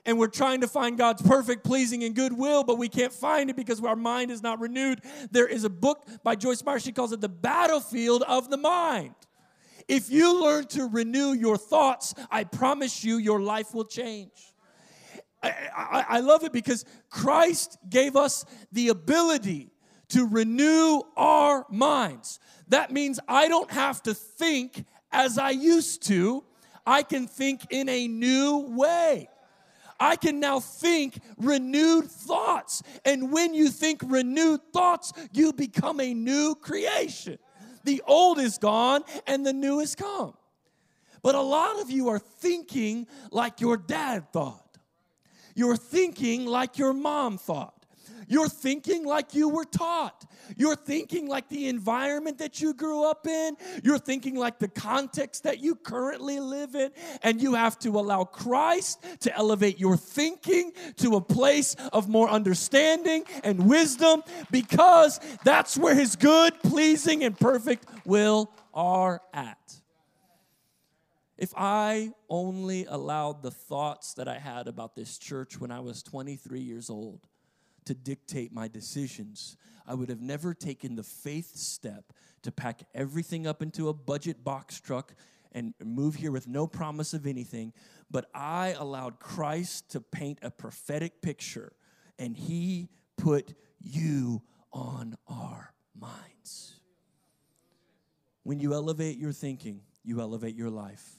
and 0.09 0.19
we're 0.19 0.27
trying 0.27 0.62
to 0.62 0.67
find 0.67 0.97
God's 0.97 1.21
perfect, 1.21 1.64
pleasing, 1.64 2.03
and 2.03 2.14
good 2.14 2.33
will, 2.33 2.64
but 2.64 2.79
we 2.79 2.88
can't 2.88 3.12
find 3.12 3.51
it 3.51 3.57
because 3.57 3.85
our 3.85 3.95
mind 3.95 4.31
is 4.31 4.43
not 4.43 4.59
renewed. 4.59 5.03
There 5.31 5.47
is 5.47 5.64
a 5.64 5.71
book 5.71 6.03
by 6.23 6.35
Joyce 6.35 6.64
Meyer, 6.64 6.81
she 6.81 6.93
calls 6.93 7.12
it 7.12 7.21
the 7.21 7.29
battlefield 7.29 8.23
of 8.23 8.49
the 8.49 8.57
mind. 8.57 9.14
If 9.87 10.11
you 10.11 10.43
learn 10.43 10.64
to 10.69 10.87
renew 10.87 11.33
your 11.33 11.59
thoughts, 11.59 12.14
I 12.31 12.45
promise 12.45 13.05
you, 13.05 13.19
your 13.19 13.41
life 13.41 13.75
will 13.75 13.85
change. 13.85 14.55
I, 15.43 15.53
I, 15.77 16.05
I 16.09 16.21
love 16.21 16.43
it 16.43 16.53
because 16.53 16.87
Christ 17.11 17.77
gave 17.91 18.17
us 18.17 18.47
the 18.73 18.88
ability 18.88 19.71
to 20.09 20.27
renew 20.27 21.03
our 21.19 21.67
minds. 21.71 22.41
That 22.68 22.90
means 22.90 23.18
I 23.26 23.48
don't 23.48 23.70
have 23.70 24.02
to 24.04 24.14
think 24.14 24.85
as 25.11 25.38
I 25.38 25.50
used 25.50 26.02
to, 26.09 26.44
I 26.87 27.02
can 27.02 27.26
think 27.26 27.66
in 27.70 27.88
a 27.88 28.09
new 28.09 28.59
way. 28.68 29.28
I 30.00 30.16
can 30.16 30.38
now 30.38 30.61
think 30.61 31.18
renewed 31.38 32.11
thoughts. 32.11 32.83
And 33.04 33.33
when 33.33 33.52
you 33.52 33.68
think 33.68 34.02
renewed 34.04 34.61
thoughts, 34.72 35.12
you 35.33 35.52
become 35.52 36.00
a 36.00 36.14
new 36.14 36.54
creation. 36.54 37.38
The 37.85 38.02
old 38.07 38.38
is 38.38 38.59
gone 38.59 39.02
and 39.26 39.44
the 39.44 39.52
new 39.52 39.81
is 39.81 39.94
come. 39.94 40.35
But 41.22 41.35
a 41.35 41.40
lot 41.40 41.81
of 41.81 41.90
you 41.90 42.09
are 42.09 42.18
thinking 42.18 43.07
like 43.33 43.61
your 43.61 43.76
dad 43.76 44.33
thought. 44.33 44.78
You're 45.54 45.76
thinking 45.76 46.46
like 46.46 46.78
your 46.78 46.92
mom 46.92 47.38
thought. 47.38 47.78
You're 48.26 48.48
thinking 48.48 49.04
like 49.04 49.35
you 49.35 49.48
were 49.48 49.64
taught. 49.64 50.24
You're 50.57 50.76
thinking 50.76 51.28
like 51.28 51.48
the 51.48 51.68
environment 51.68 52.38
that 52.38 52.61
you 52.61 52.74
grew 52.74 53.04
up 53.04 53.26
in. 53.26 53.57
You're 53.83 53.98
thinking 53.98 54.35
like 54.35 54.59
the 54.59 54.68
context 54.68 55.44
that 55.44 55.61
you 55.61 55.74
currently 55.74 56.40
live 56.40 56.74
in. 56.74 56.90
And 57.22 57.40
you 57.40 57.54
have 57.54 57.78
to 57.81 57.90
allow 57.90 58.24
Christ 58.24 59.04
to 59.20 59.37
elevate 59.37 59.78
your 59.78 59.96
thinking 59.96 60.72
to 60.96 61.16
a 61.16 61.20
place 61.20 61.76
of 61.92 62.09
more 62.09 62.28
understanding 62.28 63.24
and 63.44 63.68
wisdom 63.68 64.22
because 64.50 65.20
that's 65.44 65.76
where 65.76 65.94
His 65.94 66.16
good, 66.16 66.59
pleasing, 66.62 67.24
and 67.24 67.38
perfect 67.38 67.87
will 68.04 68.50
are 68.74 69.20
at. 69.33 69.59
If 71.37 71.54
I 71.57 72.12
only 72.28 72.85
allowed 72.87 73.42
the 73.42 73.52
thoughts 73.52 74.14
that 74.14 74.26
I 74.26 74.38
had 74.38 74.66
about 74.66 74.96
this 74.96 75.18
church 75.18 75.61
when 75.61 75.70
I 75.70 75.78
was 75.78 76.02
23 76.02 76.61
years 76.61 76.90
old 76.90 77.20
to 77.88 77.94
dictate 77.94 78.53
my 78.53 78.68
decisions, 78.68 79.57
I 79.87 79.94
would 79.94 80.11
have 80.11 80.20
never 80.20 80.53
taken 80.53 80.94
the 80.94 81.03
faith 81.03 81.57
step 81.57 82.12
to 82.42 82.53
pack 82.53 82.83
everything 82.94 83.46
up 83.46 83.62
into 83.62 83.88
a 83.88 83.94
budget 83.94 84.44
box 84.44 84.79
truck 84.79 85.14
and 85.53 85.72
move 85.83 86.14
here 86.14 86.31
with 86.31 86.46
no 86.46 86.66
promise 86.66 87.14
of 87.14 87.27
anything. 87.27 87.72
But 88.11 88.27
I 88.35 88.74
allowed 88.79 89.20
Christ 89.20 89.90
to 89.92 90.03
paint 90.03 90.38
a 90.42 90.51
prophetic 90.51 91.22
picture, 91.22 91.72
and 92.18 92.37
He 92.37 92.90
put 93.16 93.55
you 93.81 94.42
on 94.70 95.16
our 95.27 95.72
minds. 95.98 96.74
When 98.42 98.61
you 98.61 98.74
elevate 98.74 99.16
your 99.16 99.33
thinking, 99.33 99.81
you 100.05 100.20
elevate 100.20 100.55
your 100.55 100.70
life. 100.70 101.17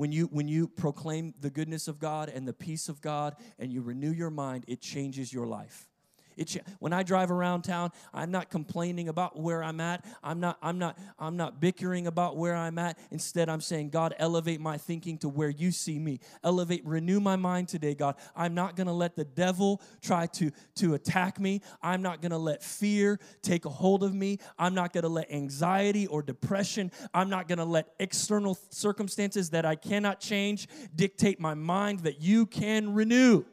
When 0.00 0.12
you, 0.12 0.28
when 0.28 0.48
you 0.48 0.66
proclaim 0.66 1.34
the 1.42 1.50
goodness 1.50 1.86
of 1.86 1.98
God 1.98 2.30
and 2.30 2.48
the 2.48 2.54
peace 2.54 2.88
of 2.88 3.02
God 3.02 3.36
and 3.58 3.70
you 3.70 3.82
renew 3.82 4.10
your 4.10 4.30
mind, 4.30 4.64
it 4.66 4.80
changes 4.80 5.30
your 5.30 5.46
life. 5.46 5.89
It, 6.36 6.56
when 6.78 6.92
I 6.92 7.02
drive 7.02 7.30
around 7.30 7.62
town, 7.62 7.90
I'm 8.12 8.30
not 8.30 8.50
complaining 8.50 9.08
about 9.08 9.38
where 9.38 9.62
I'm 9.62 9.80
at. 9.80 10.04
I'm 10.22 10.40
not, 10.40 10.58
I'm 10.62 10.78
not, 10.78 10.98
I'm 11.18 11.36
not 11.36 11.60
bickering 11.60 12.06
about 12.06 12.36
where 12.36 12.56
I'm 12.56 12.78
at. 12.78 12.98
Instead, 13.10 13.48
I'm 13.48 13.60
saying, 13.60 13.90
God, 13.90 14.14
elevate 14.18 14.60
my 14.60 14.78
thinking 14.78 15.18
to 15.18 15.28
where 15.28 15.48
you 15.48 15.70
see 15.70 15.98
me. 15.98 16.20
Elevate, 16.42 16.84
renew 16.86 17.20
my 17.20 17.36
mind 17.36 17.68
today, 17.68 17.94
God. 17.94 18.16
I'm 18.34 18.54
not 18.54 18.76
gonna 18.76 18.92
let 18.92 19.16
the 19.16 19.24
devil 19.24 19.80
try 20.00 20.26
to, 20.26 20.50
to 20.76 20.94
attack 20.94 21.38
me. 21.40 21.62
I'm 21.82 22.02
not 22.02 22.22
gonna 22.22 22.38
let 22.38 22.62
fear 22.62 23.18
take 23.42 23.64
a 23.64 23.70
hold 23.70 24.02
of 24.02 24.14
me. 24.14 24.38
I'm 24.58 24.74
not 24.74 24.92
gonna 24.92 25.08
let 25.08 25.30
anxiety 25.30 26.06
or 26.06 26.22
depression, 26.22 26.90
I'm 27.12 27.28
not 27.28 27.48
gonna 27.48 27.64
let 27.64 27.88
external 27.98 28.58
circumstances 28.70 29.50
that 29.50 29.64
I 29.64 29.74
cannot 29.76 30.20
change 30.20 30.68
dictate 30.94 31.40
my 31.40 31.54
mind 31.54 32.00
that 32.00 32.20
you 32.20 32.46
can 32.46 32.94
renew. 32.94 33.44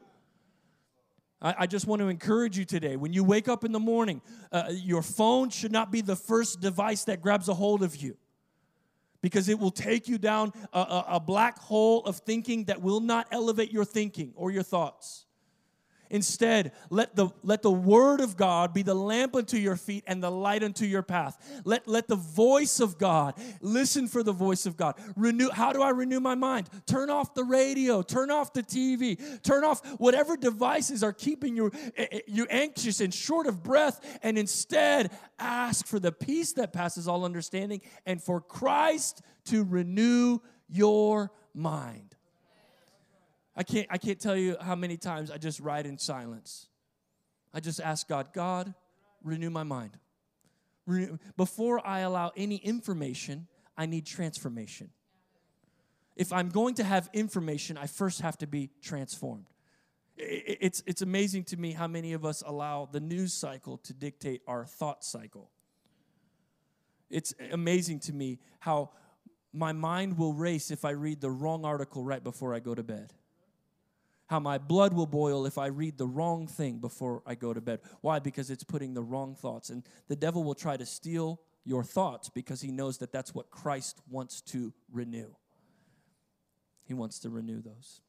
I, 1.40 1.66
just 1.68 1.86
want 1.86 2.00
to 2.00 2.08
encourage 2.08 2.58
you 2.58 2.64
today. 2.64 2.96
When 2.96 3.12
you 3.12 3.22
wake 3.22 3.46
up 3.46 3.64
in 3.64 3.70
the 3.70 3.78
morning, 3.78 4.20
uh, 4.50 4.70
your 4.70 5.02
phone 5.02 5.50
should 5.50 5.70
not 5.70 5.92
be 5.92 6.00
the 6.00 6.16
first 6.16 6.60
device 6.60 7.04
that 7.04 7.22
grabs 7.22 7.48
a 7.48 7.54
hold 7.54 7.82
of 7.84 7.94
you. 7.94 8.16
because 9.20 9.48
it 9.48 9.58
will 9.58 9.70
take 9.70 10.08
you 10.08 10.18
down 10.18 10.52
a, 10.72 10.78
a, 10.78 11.04
a 11.12 11.20
black 11.20 11.58
hole 11.58 12.04
of 12.04 12.16
thinking 12.18 12.64
that 12.64 12.80
will 12.80 13.00
not 13.00 13.26
elevate 13.32 13.72
your 13.72 13.84
thinking 13.84 14.32
or 14.36 14.50
your 14.50 14.62
thoughts. 14.62 15.26
Instead, 16.10 16.72
let 16.90 17.14
the, 17.16 17.28
let 17.42 17.62
the 17.62 17.70
word 17.70 18.20
of 18.20 18.36
God 18.36 18.72
be 18.72 18.82
the 18.82 18.94
lamp 18.94 19.36
unto 19.36 19.56
your 19.56 19.76
feet 19.76 20.04
and 20.06 20.22
the 20.22 20.30
light 20.30 20.62
unto 20.62 20.84
your 20.84 21.02
path. 21.02 21.60
Let, 21.64 21.86
let 21.86 22.08
the 22.08 22.16
voice 22.16 22.80
of 22.80 22.98
God, 22.98 23.34
listen 23.60 24.08
for 24.08 24.22
the 24.22 24.32
voice 24.32 24.66
of 24.66 24.76
God. 24.76 24.94
Renew, 25.16 25.50
how 25.50 25.72
do 25.72 25.82
I 25.82 25.90
renew 25.90 26.20
my 26.20 26.34
mind? 26.34 26.68
Turn 26.86 27.10
off 27.10 27.34
the 27.34 27.44
radio, 27.44 28.02
turn 28.02 28.30
off 28.30 28.52
the 28.52 28.62
TV, 28.62 29.42
turn 29.42 29.64
off 29.64 29.84
whatever 29.98 30.36
devices 30.36 31.02
are 31.02 31.12
keeping 31.12 31.56
you, 31.56 31.70
eh, 31.96 32.06
eh, 32.10 32.20
you 32.26 32.46
anxious 32.50 33.00
and 33.00 33.12
short 33.12 33.46
of 33.46 33.62
breath, 33.62 34.18
and 34.22 34.38
instead 34.38 35.10
ask 35.38 35.86
for 35.86 35.98
the 35.98 36.12
peace 36.12 36.52
that 36.54 36.72
passes 36.72 37.06
all 37.06 37.24
understanding 37.24 37.80
and 38.06 38.22
for 38.22 38.40
Christ 38.40 39.22
to 39.46 39.64
renew 39.64 40.38
your 40.68 41.32
mind. 41.54 42.07
I 43.58 43.64
can't, 43.64 43.88
I 43.90 43.98
can't 43.98 44.20
tell 44.20 44.36
you 44.36 44.56
how 44.60 44.76
many 44.76 44.96
times 44.96 45.32
I 45.32 45.36
just 45.36 45.58
write 45.58 45.84
in 45.84 45.98
silence. 45.98 46.68
I 47.52 47.58
just 47.58 47.80
ask 47.80 48.06
God, 48.06 48.28
God, 48.32 48.72
renew 49.24 49.50
my 49.50 49.64
mind. 49.64 49.98
Before 51.36 51.84
I 51.84 52.00
allow 52.00 52.30
any 52.36 52.56
information, 52.56 53.48
I 53.76 53.86
need 53.86 54.06
transformation. 54.06 54.90
If 56.14 56.32
I'm 56.32 56.50
going 56.50 56.76
to 56.76 56.84
have 56.84 57.10
information, 57.12 57.76
I 57.76 57.88
first 57.88 58.20
have 58.20 58.38
to 58.38 58.46
be 58.46 58.70
transformed. 58.80 59.46
It's, 60.16 60.84
it's 60.86 61.02
amazing 61.02 61.44
to 61.44 61.56
me 61.56 61.72
how 61.72 61.88
many 61.88 62.12
of 62.12 62.24
us 62.24 62.44
allow 62.46 62.88
the 62.90 63.00
news 63.00 63.34
cycle 63.34 63.78
to 63.78 63.92
dictate 63.92 64.40
our 64.46 64.66
thought 64.66 65.04
cycle. 65.04 65.50
It's 67.10 67.34
amazing 67.50 68.00
to 68.00 68.12
me 68.12 68.38
how 68.60 68.90
my 69.52 69.72
mind 69.72 70.16
will 70.16 70.32
race 70.32 70.70
if 70.70 70.84
I 70.84 70.90
read 70.90 71.20
the 71.20 71.30
wrong 71.30 71.64
article 71.64 72.04
right 72.04 72.22
before 72.22 72.54
I 72.54 72.60
go 72.60 72.76
to 72.76 72.84
bed 72.84 73.14
how 74.28 74.38
my 74.38 74.58
blood 74.58 74.92
will 74.92 75.06
boil 75.06 75.46
if 75.46 75.58
I 75.58 75.66
read 75.66 75.98
the 75.98 76.06
wrong 76.06 76.46
thing 76.46 76.78
before 76.78 77.22
I 77.26 77.34
go 77.34 77.52
to 77.52 77.60
bed. 77.60 77.80
Why? 78.02 78.18
Because 78.18 78.50
it's 78.50 78.64
putting 78.64 78.94
the 78.94 79.02
wrong 79.02 79.34
thoughts. 79.34 79.70
And 79.70 79.82
the 80.08 80.16
devil 80.16 80.44
will 80.44 80.54
try 80.54 80.76
to 80.76 80.86
steal 80.86 81.40
your 81.64 81.82
thoughts 81.82 82.28
because 82.28 82.60
he 82.60 82.70
knows 82.70 82.98
that 82.98 83.10
that's 83.10 83.34
what 83.34 83.50
Christ 83.50 84.00
wants 84.08 84.42
to 84.42 84.72
renew. 84.92 85.34
He 86.84 86.94
wants 86.94 87.18
to 87.20 87.30
renew 87.30 87.60
those. 87.62 88.00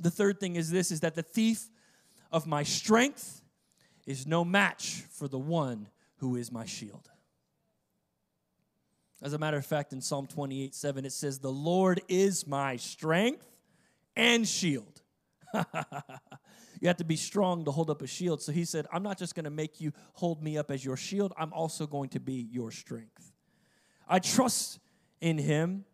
The 0.00 0.10
third 0.10 0.38
thing 0.38 0.56
is 0.56 0.70
this 0.70 0.90
is 0.92 1.00
that 1.00 1.16
the 1.16 1.22
thief 1.22 1.68
of 2.30 2.46
my 2.46 2.62
strength 2.62 3.42
is 4.06 4.26
no 4.26 4.44
match 4.44 5.02
for 5.10 5.26
the 5.26 5.38
one 5.38 5.88
who 6.16 6.36
is 6.36 6.52
my 6.52 6.64
shield. 6.64 7.10
As 9.20 9.32
a 9.32 9.38
matter 9.38 9.56
of 9.56 9.66
fact, 9.66 9.92
in 9.92 10.00
Psalm 10.00 10.28
28 10.28 10.74
7, 10.74 11.04
it 11.04 11.12
says, 11.12 11.40
The 11.40 11.50
Lord 11.50 12.00
is 12.08 12.46
my 12.46 12.76
strength 12.76 13.46
and 14.14 14.46
shield. 14.46 14.97
you 16.80 16.88
have 16.88 16.96
to 16.98 17.04
be 17.04 17.16
strong 17.16 17.64
to 17.64 17.70
hold 17.70 17.90
up 17.90 18.02
a 18.02 18.06
shield. 18.06 18.42
So 18.42 18.52
he 18.52 18.64
said, 18.64 18.86
I'm 18.92 19.02
not 19.02 19.18
just 19.18 19.34
going 19.34 19.44
to 19.44 19.50
make 19.50 19.80
you 19.80 19.92
hold 20.14 20.42
me 20.42 20.58
up 20.58 20.70
as 20.70 20.84
your 20.84 20.96
shield, 20.96 21.32
I'm 21.36 21.52
also 21.52 21.86
going 21.86 22.10
to 22.10 22.20
be 22.20 22.48
your 22.50 22.70
strength. 22.70 23.32
I 24.08 24.18
trust 24.18 24.78
in 25.20 25.38
him 25.38 25.84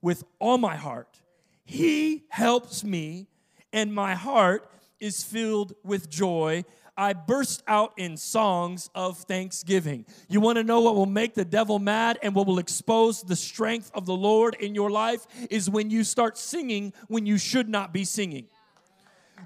with 0.00 0.24
all 0.38 0.58
my 0.58 0.76
heart. 0.76 1.20
He 1.64 2.24
helps 2.28 2.82
me, 2.82 3.28
and 3.72 3.94
my 3.94 4.14
heart 4.14 4.68
is 5.00 5.22
filled 5.22 5.74
with 5.84 6.10
joy. 6.10 6.64
I 6.96 7.14
burst 7.14 7.62
out 7.66 7.94
in 7.96 8.16
songs 8.16 8.90
of 8.94 9.18
thanksgiving. 9.18 10.04
You 10.28 10.40
want 10.40 10.58
to 10.58 10.64
know 10.64 10.80
what 10.80 10.94
will 10.94 11.06
make 11.06 11.34
the 11.34 11.44
devil 11.44 11.78
mad 11.78 12.18
and 12.22 12.34
what 12.34 12.46
will 12.46 12.58
expose 12.58 13.22
the 13.22 13.36
strength 13.36 13.90
of 13.94 14.04
the 14.04 14.14
Lord 14.14 14.54
in 14.60 14.74
your 14.74 14.90
life 14.90 15.26
is 15.48 15.70
when 15.70 15.88
you 15.88 16.04
start 16.04 16.36
singing 16.36 16.92
when 17.08 17.24
you 17.24 17.38
should 17.38 17.68
not 17.68 17.92
be 17.92 18.04
singing 18.04 18.48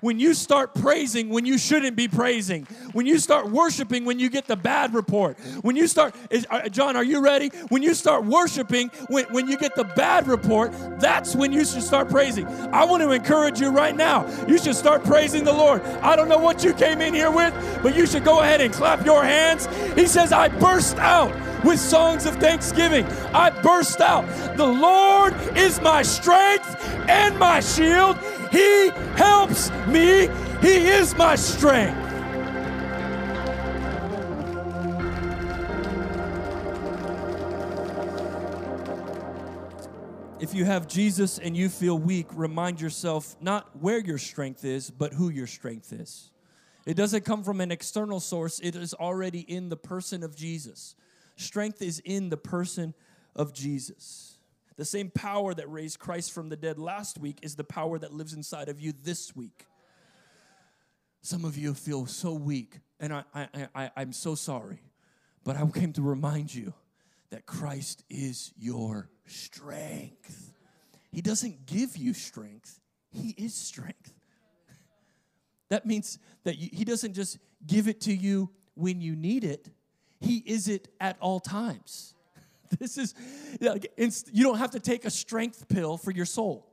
when 0.00 0.18
you 0.18 0.34
start 0.34 0.74
praising 0.74 1.28
when 1.28 1.44
you 1.44 1.58
shouldn't 1.58 1.96
be 1.96 2.08
praising, 2.08 2.66
when 2.92 3.06
you 3.06 3.18
start 3.18 3.50
worshiping 3.50 4.04
when 4.04 4.18
you 4.18 4.28
get 4.28 4.46
the 4.46 4.56
bad 4.56 4.94
report, 4.94 5.38
when 5.62 5.76
you 5.76 5.86
start, 5.86 6.14
is, 6.30 6.46
uh, 6.50 6.68
John, 6.68 6.96
are 6.96 7.04
you 7.04 7.20
ready? 7.20 7.48
When 7.68 7.82
you 7.82 7.94
start 7.94 8.24
worshiping 8.24 8.90
when, 9.08 9.24
when 9.26 9.48
you 9.48 9.58
get 9.58 9.74
the 9.74 9.84
bad 9.84 10.26
report, 10.26 10.72
that's 10.98 11.34
when 11.34 11.52
you 11.52 11.64
should 11.64 11.82
start 11.82 12.08
praising. 12.08 12.46
I 12.46 12.84
want 12.84 13.02
to 13.02 13.10
encourage 13.10 13.60
you 13.60 13.70
right 13.70 13.96
now. 13.96 14.26
You 14.46 14.58
should 14.58 14.76
start 14.76 15.04
praising 15.04 15.44
the 15.44 15.52
Lord. 15.52 15.82
I 16.02 16.16
don't 16.16 16.28
know 16.28 16.38
what 16.38 16.64
you 16.64 16.72
came 16.74 17.00
in 17.00 17.14
here 17.14 17.30
with, 17.30 17.54
but 17.82 17.96
you 17.96 18.06
should 18.06 18.24
go 18.24 18.40
ahead 18.40 18.60
and 18.60 18.72
clap 18.72 19.04
your 19.04 19.24
hands. 19.24 19.68
He 19.94 20.06
says, 20.06 20.32
I 20.32 20.48
burst 20.48 20.98
out 20.98 21.34
with 21.64 21.80
songs 21.80 22.26
of 22.26 22.36
thanksgiving. 22.36 23.04
I 23.34 23.50
burst 23.50 24.00
out. 24.00 24.24
The 24.56 24.66
Lord 24.66 25.34
is 25.56 25.80
my 25.80 26.02
strength 26.02 26.76
and 27.08 27.38
my 27.38 27.60
shield. 27.60 28.18
He 28.56 28.88
helps 29.16 29.70
me. 29.86 30.28
He 30.62 30.88
is 30.88 31.14
my 31.14 31.36
strength. 31.36 32.06
If 40.40 40.54
you 40.54 40.64
have 40.64 40.88
Jesus 40.88 41.38
and 41.38 41.54
you 41.54 41.68
feel 41.68 41.98
weak, 41.98 42.28
remind 42.32 42.80
yourself 42.80 43.36
not 43.42 43.76
where 43.78 43.98
your 43.98 44.16
strength 44.16 44.64
is, 44.64 44.90
but 44.90 45.12
who 45.12 45.28
your 45.28 45.46
strength 45.46 45.92
is. 45.92 46.30
It 46.86 46.94
doesn't 46.94 47.26
come 47.26 47.44
from 47.44 47.60
an 47.60 47.70
external 47.70 48.20
source, 48.20 48.58
it 48.60 48.74
is 48.74 48.94
already 48.94 49.40
in 49.40 49.68
the 49.68 49.76
person 49.76 50.22
of 50.22 50.34
Jesus. 50.34 50.94
Strength 51.36 51.82
is 51.82 52.00
in 52.06 52.30
the 52.30 52.38
person 52.38 52.94
of 53.34 53.52
Jesus. 53.52 54.35
The 54.76 54.84
same 54.84 55.10
power 55.10 55.54
that 55.54 55.70
raised 55.70 55.98
Christ 55.98 56.32
from 56.32 56.50
the 56.50 56.56
dead 56.56 56.78
last 56.78 57.18
week 57.18 57.38
is 57.42 57.56
the 57.56 57.64
power 57.64 57.98
that 57.98 58.12
lives 58.12 58.34
inside 58.34 58.68
of 58.68 58.78
you 58.78 58.92
this 59.02 59.34
week. 59.34 59.66
Some 61.22 61.44
of 61.44 61.56
you 61.56 61.74
feel 61.74 62.06
so 62.06 62.34
weak, 62.34 62.80
and 63.00 63.12
I, 63.12 63.24
I, 63.34 63.68
I, 63.74 63.90
I'm 63.96 64.12
so 64.12 64.34
sorry, 64.34 64.80
but 65.44 65.56
I 65.56 65.66
came 65.66 65.92
to 65.94 66.02
remind 66.02 66.54
you 66.54 66.74
that 67.30 67.46
Christ 67.46 68.04
is 68.10 68.52
your 68.56 69.08
strength. 69.26 70.52
He 71.10 71.22
doesn't 71.22 71.66
give 71.66 71.96
you 71.96 72.12
strength, 72.12 72.80
He 73.10 73.30
is 73.30 73.54
strength. 73.54 74.12
That 75.68 75.84
means 75.84 76.20
that 76.44 76.54
He 76.54 76.84
doesn't 76.84 77.14
just 77.14 77.38
give 77.66 77.88
it 77.88 78.02
to 78.02 78.14
you 78.14 78.50
when 78.74 79.00
you 79.00 79.16
need 79.16 79.42
it, 79.42 79.70
He 80.20 80.36
is 80.46 80.68
it 80.68 80.88
at 81.00 81.16
all 81.18 81.40
times. 81.40 82.14
This 82.78 82.98
is, 82.98 83.14
like, 83.60 83.92
you 83.96 84.44
don't 84.44 84.58
have 84.58 84.72
to 84.72 84.80
take 84.80 85.04
a 85.04 85.10
strength 85.10 85.68
pill 85.68 85.96
for 85.96 86.10
your 86.10 86.26
soul. 86.26 86.66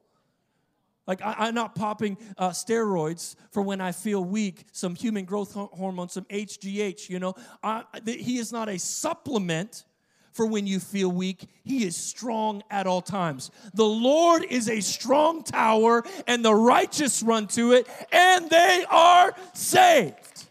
Like, 1.05 1.21
I, 1.21 1.49
am 1.49 1.55
not 1.55 1.75
popping 1.75 2.17
uh, 2.37 2.51
steroids 2.51 3.35
for 3.51 3.61
when 3.61 3.81
I 3.81 3.91
feel 3.91 4.23
weak, 4.23 4.65
some 4.71 4.95
human 4.95 5.25
growth 5.25 5.53
hormone, 5.53 6.07
some 6.09 6.23
HGH, 6.25 7.09
you 7.09 7.19
know. 7.19 7.35
I, 7.61 7.83
he 8.05 8.37
is 8.37 8.53
not 8.53 8.69
a 8.69 8.79
supplement 8.79 9.83
for 10.31 10.45
when 10.45 10.65
you 10.65 10.79
feel 10.79 11.11
weak. 11.11 11.47
He 11.63 11.85
is 11.85 11.97
strong 11.97 12.63
at 12.69 12.87
all 12.87 13.01
times. 13.01 13.51
The 13.73 13.85
Lord 13.85 14.43
is 14.43 14.69
a 14.69 14.79
strong 14.79 15.43
tower, 15.43 16.03
and 16.25 16.43
the 16.43 16.55
righteous 16.55 17.21
run 17.21 17.47
to 17.47 17.73
it, 17.73 17.87
and 18.11 18.49
they 18.49 18.85
are 18.89 19.35
saved. 19.53 20.45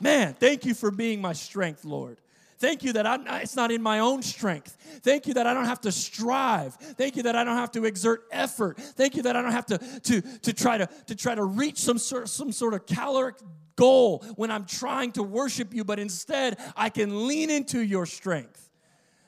Man, 0.00 0.34
thank 0.34 0.66
you 0.66 0.74
for 0.74 0.90
being 0.90 1.20
my 1.22 1.32
strength, 1.32 1.84
Lord. 1.84 2.18
Thank 2.58 2.82
you 2.82 2.92
that 2.94 3.06
I'm, 3.06 3.26
it's 3.26 3.56
not 3.56 3.70
in 3.70 3.82
my 3.82 3.98
own 3.98 4.22
strength. 4.22 4.76
Thank 5.02 5.26
you 5.26 5.34
that 5.34 5.46
I 5.46 5.52
don't 5.52 5.66
have 5.66 5.80
to 5.82 5.92
strive. 5.92 6.74
Thank 6.74 7.16
you 7.16 7.22
that 7.24 7.36
I 7.36 7.44
don't 7.44 7.56
have 7.56 7.72
to 7.72 7.84
exert 7.84 8.24
effort. 8.30 8.78
Thank 8.78 9.14
you 9.14 9.22
that 9.22 9.36
I 9.36 9.42
don't 9.42 9.52
have 9.52 9.66
to, 9.66 9.78
to, 9.78 10.20
to, 10.20 10.52
try, 10.52 10.78
to, 10.78 10.88
to 11.06 11.14
try 11.14 11.34
to 11.34 11.44
reach 11.44 11.78
some 11.78 11.98
sort, 11.98 12.28
some 12.28 12.52
sort 12.52 12.72
of 12.72 12.86
caloric 12.86 13.36
goal 13.76 14.24
when 14.36 14.50
I'm 14.50 14.64
trying 14.64 15.12
to 15.12 15.22
worship 15.22 15.74
you, 15.74 15.84
but 15.84 15.98
instead 15.98 16.58
I 16.74 16.88
can 16.88 17.28
lean 17.28 17.50
into 17.50 17.80
your 17.80 18.06
strength. 18.06 18.70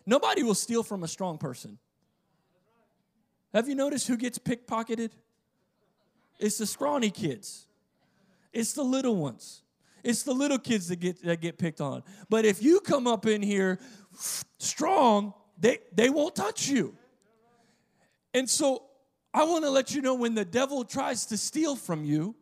Nobody 0.07 0.43
will 0.43 0.55
steal 0.55 0.83
from 0.83 1.03
a 1.03 1.09
strong 1.09 1.37
person. 1.37 1.79
Have 3.53 3.69
you 3.69 3.75
noticed 3.75 4.09
who 4.09 4.17
gets 4.17 4.39
pickpocketed? 4.39 5.11
It's 6.39 6.57
the 6.59 6.67
scrawny 6.67 7.11
kids, 7.11 7.67
it's 8.53 8.73
the 8.73 8.85
little 8.85 9.17
ones. 9.17 9.63
It's 10.05 10.23
the 10.23 10.33
little 10.33 10.59
kids 10.59 10.89
that 10.89 10.97
get 10.97 11.23
that 11.25 11.41
get 11.41 11.59
picked 11.59 11.81
on. 11.81 12.03
But 12.29 12.45
if 12.45 12.63
you 12.63 12.81
come 12.81 13.07
up 13.07 13.27
in 13.27 13.43
here 13.43 13.79
strong, 14.59 15.35
they, 15.59 15.79
they 15.93 16.11
won't 16.11 16.35
touch 16.35 16.69
you. 16.69 16.95
And 18.35 18.49
so 18.49 18.85
I 19.35 19.45
want 19.45 19.65
to 19.65 19.71
let 19.71 19.95
you 19.95 20.03
know 20.03 20.15
when 20.15 20.35
the 20.35 20.45
devil 20.45 20.85
tries 20.85 21.27
to 21.27 21.37
steal 21.37 21.77
from 21.77 22.05
you, 22.05 22.35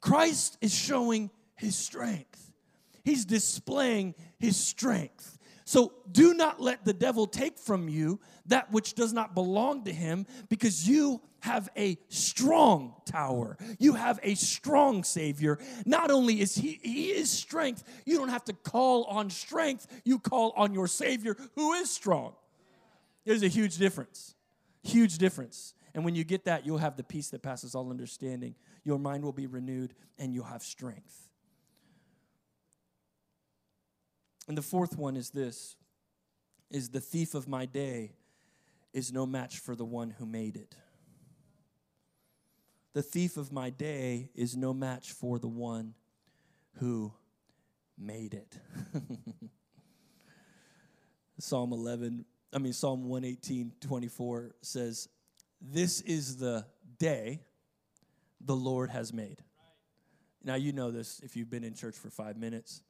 Christ 0.00 0.58
is 0.60 0.74
showing 0.74 1.30
his 1.56 1.76
strength. 1.76 2.52
He's 3.04 3.24
displaying 3.24 4.14
his 4.38 4.56
strength. 4.56 5.37
So 5.68 5.92
do 6.10 6.32
not 6.32 6.62
let 6.62 6.86
the 6.86 6.94
devil 6.94 7.26
take 7.26 7.58
from 7.58 7.90
you 7.90 8.20
that 8.46 8.72
which 8.72 8.94
does 8.94 9.12
not 9.12 9.34
belong 9.34 9.84
to 9.84 9.92
him 9.92 10.24
because 10.48 10.88
you 10.88 11.20
have 11.40 11.68
a 11.76 11.98
strong 12.08 12.94
tower. 13.04 13.58
You 13.78 13.92
have 13.92 14.18
a 14.22 14.34
strong 14.34 15.04
savior. 15.04 15.58
Not 15.84 16.10
only 16.10 16.40
is 16.40 16.54
he 16.54 16.80
he 16.82 17.10
is 17.10 17.28
strength, 17.28 17.84
you 18.06 18.16
don't 18.16 18.30
have 18.30 18.46
to 18.46 18.54
call 18.54 19.04
on 19.04 19.28
strength, 19.28 19.86
you 20.06 20.18
call 20.18 20.54
on 20.56 20.72
your 20.72 20.86
savior 20.86 21.36
who 21.54 21.74
is 21.74 21.90
strong. 21.90 22.32
There's 23.26 23.42
a 23.42 23.48
huge 23.48 23.76
difference. 23.76 24.36
Huge 24.84 25.18
difference. 25.18 25.74
And 25.92 26.02
when 26.02 26.14
you 26.14 26.24
get 26.24 26.46
that, 26.46 26.64
you'll 26.64 26.78
have 26.78 26.96
the 26.96 27.04
peace 27.04 27.28
that 27.28 27.42
passes 27.42 27.74
all 27.74 27.90
understanding. 27.90 28.54
Your 28.84 28.98
mind 28.98 29.22
will 29.22 29.32
be 29.32 29.46
renewed 29.46 29.92
and 30.18 30.32
you'll 30.32 30.44
have 30.44 30.62
strength. 30.62 31.27
And 34.48 34.56
the 34.56 34.62
fourth 34.62 34.96
one 34.96 35.16
is 35.16 35.30
this 35.30 35.76
is 36.70 36.88
the 36.88 37.00
thief 37.00 37.34
of 37.34 37.46
my 37.46 37.66
day 37.66 38.12
is 38.92 39.12
no 39.12 39.26
match 39.26 39.58
for 39.58 39.76
the 39.76 39.84
one 39.84 40.10
who 40.10 40.26
made 40.26 40.56
it. 40.56 40.74
The 42.94 43.02
thief 43.02 43.36
of 43.36 43.52
my 43.52 43.70
day 43.70 44.30
is 44.34 44.56
no 44.56 44.74
match 44.74 45.12
for 45.12 45.38
the 45.38 45.48
one 45.48 45.94
who 46.78 47.12
made 47.96 48.34
it. 48.34 48.56
Psalm 51.38 51.72
11, 51.72 52.24
I 52.52 52.58
mean, 52.58 52.72
Psalm 52.72 53.04
118, 53.04 53.72
24 53.80 54.54
says, 54.62 55.08
This 55.60 56.00
is 56.00 56.38
the 56.38 56.66
day 56.98 57.40
the 58.40 58.56
Lord 58.56 58.90
has 58.90 59.12
made. 59.12 59.42
Now, 60.42 60.56
you 60.56 60.72
know 60.72 60.90
this 60.90 61.20
if 61.22 61.36
you've 61.36 61.50
been 61.50 61.64
in 61.64 61.74
church 61.74 61.94
for 61.94 62.10
five 62.10 62.36
minutes. 62.36 62.82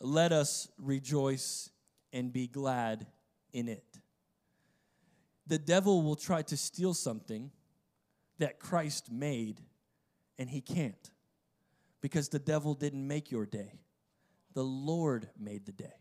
Let 0.00 0.32
us 0.32 0.68
rejoice 0.78 1.70
and 2.12 2.32
be 2.32 2.46
glad 2.46 3.06
in 3.52 3.68
it. 3.68 3.84
The 5.46 5.58
devil 5.58 6.02
will 6.02 6.16
try 6.16 6.42
to 6.42 6.56
steal 6.56 6.94
something 6.94 7.50
that 8.38 8.58
Christ 8.58 9.10
made, 9.10 9.60
and 10.38 10.48
he 10.48 10.60
can't 10.60 11.10
because 12.00 12.28
the 12.28 12.38
devil 12.38 12.74
didn't 12.74 13.06
make 13.06 13.30
your 13.30 13.46
day. 13.46 13.80
The 14.54 14.64
Lord 14.64 15.28
made 15.38 15.66
the 15.66 15.72
day. 15.72 15.94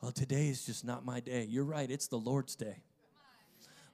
Well, 0.00 0.12
today 0.12 0.48
is 0.48 0.64
just 0.64 0.84
not 0.84 1.04
my 1.04 1.20
day. 1.20 1.44
You're 1.44 1.64
right, 1.64 1.90
it's 1.90 2.06
the 2.06 2.18
Lord's 2.18 2.54
day. 2.54 2.82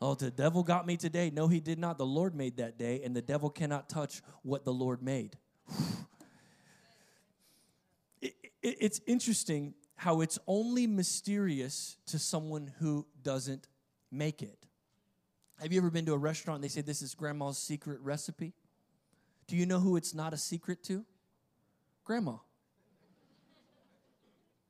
Oh, 0.03 0.15
the 0.15 0.31
devil 0.31 0.63
got 0.63 0.87
me 0.87 0.97
today. 0.97 1.31
No, 1.31 1.49
he 1.49 1.61
did 1.61 1.79
not. 1.79 1.97
The 1.97 2.05
Lord 2.05 2.35
made 2.35 2.59
that 2.59 2.79
day, 2.79 3.01
and 3.03 3.17
the 3.17 3.23
devil 3.23 3.49
cannot 3.49 3.89
touch 3.89 4.21
what 4.43 4.65
the 4.65 4.73
Lord 4.73 5.03
made. 5.03 5.39
It, 8.65 8.69
it, 8.69 8.77
it's 8.81 9.01
interesting 9.07 9.75
how 9.95 10.23
it's 10.23 10.39
only 10.47 10.87
mysterious 10.87 11.97
to 12.07 12.19
someone 12.19 12.73
who 12.79 13.07
doesn't 13.23 13.69
make 14.11 14.43
it. 14.43 14.67
Have 15.61 15.73
you 15.73 15.79
ever 15.79 15.91
been 15.91 16.07
to 16.07 16.15
a 16.15 16.19
restaurant 16.19 16.57
and 16.57 16.65
they 16.65 16.69
say 16.69 16.81
this 16.81 17.01
is 17.01 17.15
grandma's 17.15 17.59
secret 17.59 18.01
recipe? 18.01 18.55
Do 19.47 19.57
you 19.57 19.67
know 19.67 19.79
who 19.79 19.97
it's 19.97 20.15
not 20.15 20.33
a 20.33 20.37
secret 20.37 20.83
to? 20.85 21.05
Grandma. 22.05 22.33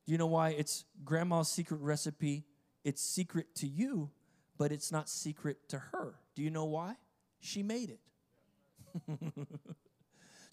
Do 0.04 0.12
you 0.12 0.18
know 0.18 0.26
why 0.26 0.50
it's 0.50 0.84
grandma's 1.04 1.50
secret 1.50 1.80
recipe? 1.80 2.44
It's 2.84 3.00
secret 3.00 3.54
to 3.56 3.66
you, 3.66 4.10
but 4.58 4.72
it's 4.72 4.92
not 4.92 5.08
secret 5.08 5.68
to 5.70 5.78
her. 5.78 6.14
Do 6.34 6.42
you 6.42 6.50
know 6.50 6.66
why? 6.66 6.96
She 7.40 7.62
made 7.62 7.90
it. 7.90 8.00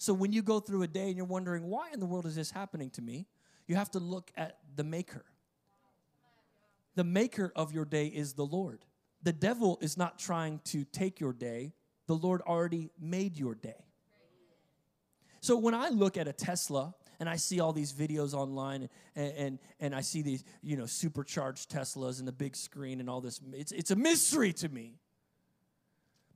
so 0.02 0.12
when 0.12 0.32
you 0.32 0.42
go 0.42 0.58
through 0.58 0.82
a 0.82 0.88
day 0.88 1.06
and 1.06 1.16
you're 1.16 1.24
wondering, 1.24 1.68
why 1.68 1.90
in 1.92 2.00
the 2.00 2.06
world 2.06 2.26
is 2.26 2.34
this 2.34 2.50
happening 2.50 2.90
to 2.90 3.00
me? 3.00 3.28
You 3.68 3.76
have 3.76 3.88
to 3.92 4.00
look 4.00 4.32
at 4.36 4.58
the 4.74 4.82
maker. 4.82 5.24
The 6.96 7.04
maker 7.04 7.52
of 7.54 7.72
your 7.72 7.84
day 7.84 8.08
is 8.08 8.32
the 8.32 8.44
Lord. 8.44 8.84
The 9.22 9.32
devil 9.32 9.78
is 9.80 9.96
not 9.96 10.18
trying 10.18 10.58
to 10.64 10.82
take 10.82 11.20
your 11.20 11.32
day, 11.32 11.72
the 12.08 12.16
Lord 12.16 12.42
already 12.42 12.90
made 13.00 13.38
your 13.38 13.54
day. 13.54 13.84
So 15.40 15.56
when 15.56 15.72
I 15.72 15.90
look 15.90 16.16
at 16.16 16.26
a 16.26 16.32
Tesla 16.32 16.96
and 17.20 17.28
I 17.28 17.36
see 17.36 17.60
all 17.60 17.72
these 17.72 17.92
videos 17.92 18.34
online 18.34 18.88
and, 19.14 19.32
and, 19.36 19.58
and 19.78 19.94
I 19.94 20.00
see 20.00 20.22
these, 20.22 20.42
you 20.62 20.76
know, 20.76 20.86
supercharged 20.86 21.70
Teslas 21.70 22.18
and 22.18 22.26
the 22.26 22.32
big 22.32 22.56
screen 22.56 22.98
and 22.98 23.08
all 23.08 23.20
this, 23.20 23.40
it's, 23.52 23.70
it's 23.70 23.92
a 23.92 23.96
mystery 23.96 24.52
to 24.54 24.68
me. 24.68 24.94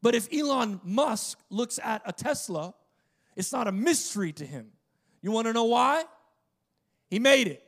But 0.02 0.14
if 0.14 0.32
Elon 0.32 0.80
Musk 0.84 1.40
looks 1.50 1.80
at 1.82 2.02
a 2.06 2.12
Tesla, 2.12 2.72
it's 3.36 3.52
not 3.52 3.68
a 3.68 3.72
mystery 3.72 4.32
to 4.32 4.46
him. 4.46 4.68
You 5.22 5.30
want 5.30 5.46
to 5.46 5.52
know 5.52 5.64
why? 5.64 6.04
He 7.08 7.18
made 7.18 7.46
it. 7.46 7.62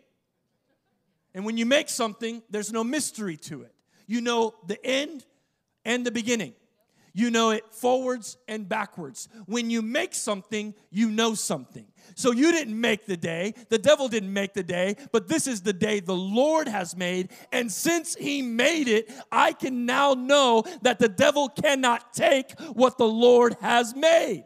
And 1.35 1.44
when 1.44 1.57
you 1.57 1.66
make 1.66 1.88
something, 1.88 2.42
there's 2.50 2.72
no 2.72 2.83
mystery 2.83 3.37
to 3.37 3.62
it. 3.62 3.74
You 4.07 4.20
know 4.20 4.54
the 4.66 4.85
end 4.85 5.24
and 5.85 6.04
the 6.04 6.11
beginning. 6.11 6.54
You 7.12 7.31
know 7.31 7.50
it 7.50 7.64
forwards 7.72 8.37
and 8.46 8.68
backwards. 8.68 9.28
When 9.46 9.70
you 9.70 9.83
make 9.83 10.14
something, 10.14 10.74
you 10.90 11.11
know 11.11 11.35
something. 11.35 11.87
So 12.14 12.33
you 12.33 12.52
didn't 12.52 12.81
make 12.81 13.07
the 13.07 13.16
day, 13.16 13.54
the 13.70 13.78
devil 13.78 14.09
didn't 14.09 14.33
make 14.33 14.54
the 14.54 14.62
day, 14.62 14.96
but 15.11 15.28
this 15.28 15.46
is 15.46 15.62
the 15.62 15.72
day 15.72 16.00
the 16.00 16.14
Lord 16.14 16.68
has 16.68 16.96
made. 16.96 17.31
And 17.50 17.70
since 17.72 18.14
he 18.14 18.40
made 18.40 18.88
it, 18.88 19.11
I 19.33 19.52
can 19.52 19.85
now 19.85 20.14
know 20.14 20.62
that 20.83 20.98
the 20.98 21.09
devil 21.09 21.48
cannot 21.48 22.14
take 22.14 22.59
what 22.61 22.98
the 22.98 23.09
Lord 23.09 23.57
has 23.61 23.94
made. 23.94 24.44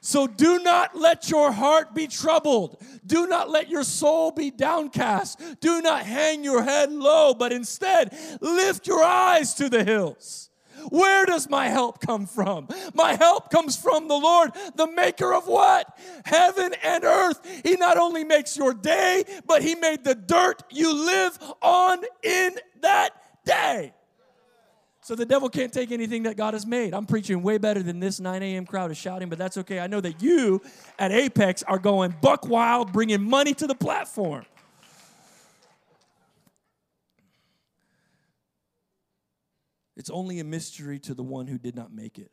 So 0.00 0.26
do 0.26 0.58
not 0.60 0.96
let 0.96 1.30
your 1.30 1.52
heart 1.52 1.94
be 1.94 2.06
troubled. 2.06 2.82
Do 3.06 3.26
not 3.26 3.50
let 3.50 3.68
your 3.68 3.84
soul 3.84 4.30
be 4.30 4.50
downcast. 4.50 5.60
Do 5.60 5.82
not 5.82 6.04
hang 6.04 6.42
your 6.42 6.62
head 6.62 6.90
low, 6.90 7.34
but 7.34 7.52
instead 7.52 8.16
lift 8.40 8.86
your 8.86 9.04
eyes 9.04 9.54
to 9.54 9.68
the 9.68 9.84
hills. 9.84 10.50
Where 10.88 11.26
does 11.26 11.50
my 11.50 11.68
help 11.68 12.00
come 12.00 12.26
from? 12.26 12.68
My 12.94 13.14
help 13.14 13.50
comes 13.50 13.76
from 13.76 14.08
the 14.08 14.16
Lord, 14.16 14.52
the 14.74 14.86
maker 14.86 15.34
of 15.34 15.46
what? 15.46 15.86
Heaven 16.24 16.74
and 16.82 17.04
earth. 17.04 17.40
He 17.64 17.76
not 17.76 17.98
only 17.98 18.24
makes 18.24 18.56
your 18.56 18.72
day, 18.72 19.24
but 19.46 19.62
He 19.62 19.74
made 19.74 20.04
the 20.04 20.14
dirt 20.14 20.62
you 20.70 20.92
live 20.94 21.38
on 21.60 22.02
in 22.22 22.56
that 22.80 23.10
day. 23.44 23.92
So 25.10 25.16
the 25.16 25.26
devil 25.26 25.48
can't 25.48 25.72
take 25.72 25.90
anything 25.90 26.22
that 26.22 26.36
God 26.36 26.54
has 26.54 26.64
made. 26.64 26.94
I'm 26.94 27.04
preaching 27.04 27.42
way 27.42 27.58
better 27.58 27.82
than 27.82 27.98
this 27.98 28.20
9 28.20 28.44
a.m. 28.44 28.64
crowd 28.64 28.92
is 28.92 28.96
shouting, 28.96 29.28
but 29.28 29.38
that's 29.38 29.56
okay. 29.56 29.80
I 29.80 29.88
know 29.88 30.00
that 30.00 30.22
you 30.22 30.62
at 31.00 31.10
Apex 31.10 31.64
are 31.64 31.80
going 31.80 32.14
buck 32.20 32.46
wild, 32.46 32.92
bringing 32.92 33.20
money 33.20 33.52
to 33.54 33.66
the 33.66 33.74
platform. 33.74 34.46
It's 39.96 40.10
only 40.10 40.38
a 40.38 40.44
mystery 40.44 41.00
to 41.00 41.14
the 41.14 41.24
one 41.24 41.48
who 41.48 41.58
did 41.58 41.74
not 41.74 41.92
make 41.92 42.16
it. 42.16 42.30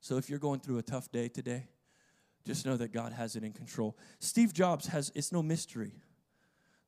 So 0.00 0.16
if 0.16 0.28
you're 0.28 0.40
going 0.40 0.58
through 0.58 0.78
a 0.78 0.82
tough 0.82 1.12
day 1.12 1.28
today, 1.28 1.68
just 2.44 2.66
know 2.66 2.76
that 2.78 2.92
God 2.92 3.12
has 3.12 3.36
it 3.36 3.44
in 3.44 3.52
control. 3.52 3.96
Steve 4.18 4.52
Jobs 4.52 4.88
has 4.88 5.12
it's 5.14 5.30
no 5.30 5.40
mystery. 5.40 5.92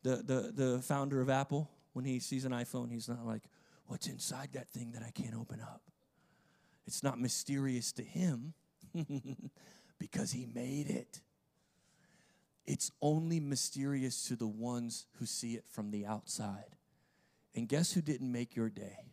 The 0.02 0.16
the 0.16 0.52
the 0.52 0.83
founder 0.83 1.20
of 1.20 1.31
Apple, 1.31 1.70
when 1.92 2.05
he 2.05 2.18
sees 2.18 2.44
an 2.44 2.50
iPhone, 2.50 2.90
he's 2.90 3.09
not 3.09 3.24
like, 3.24 3.44
what's 3.87 4.07
inside 4.07 4.51
that 4.53 4.68
thing 4.68 4.92
that 4.92 5.03
I 5.03 5.11
can't 5.11 5.35
open 5.35 5.61
up. 5.61 5.83
It's 6.87 7.03
not 7.03 7.18
mysterious 7.18 7.92
to 7.92 8.03
him 8.03 8.55
because 9.99 10.33
he 10.33 10.46
made 10.46 10.88
it. 10.88 11.20
It's 12.64 12.90
only 13.01 13.40
mysterious 13.40 14.25
to 14.29 14.37
the 14.37 14.46
ones 14.46 15.07
who 15.18 15.27
see 15.27 15.55
it 15.55 15.64
from 15.68 15.90
the 15.90 16.07
outside. 16.07 16.77
And 17.55 17.68
guess 17.68 17.92
who 17.92 18.03
didn't 18.03 18.31
make 18.31 18.57
your 18.57 18.68
day? 18.68 19.12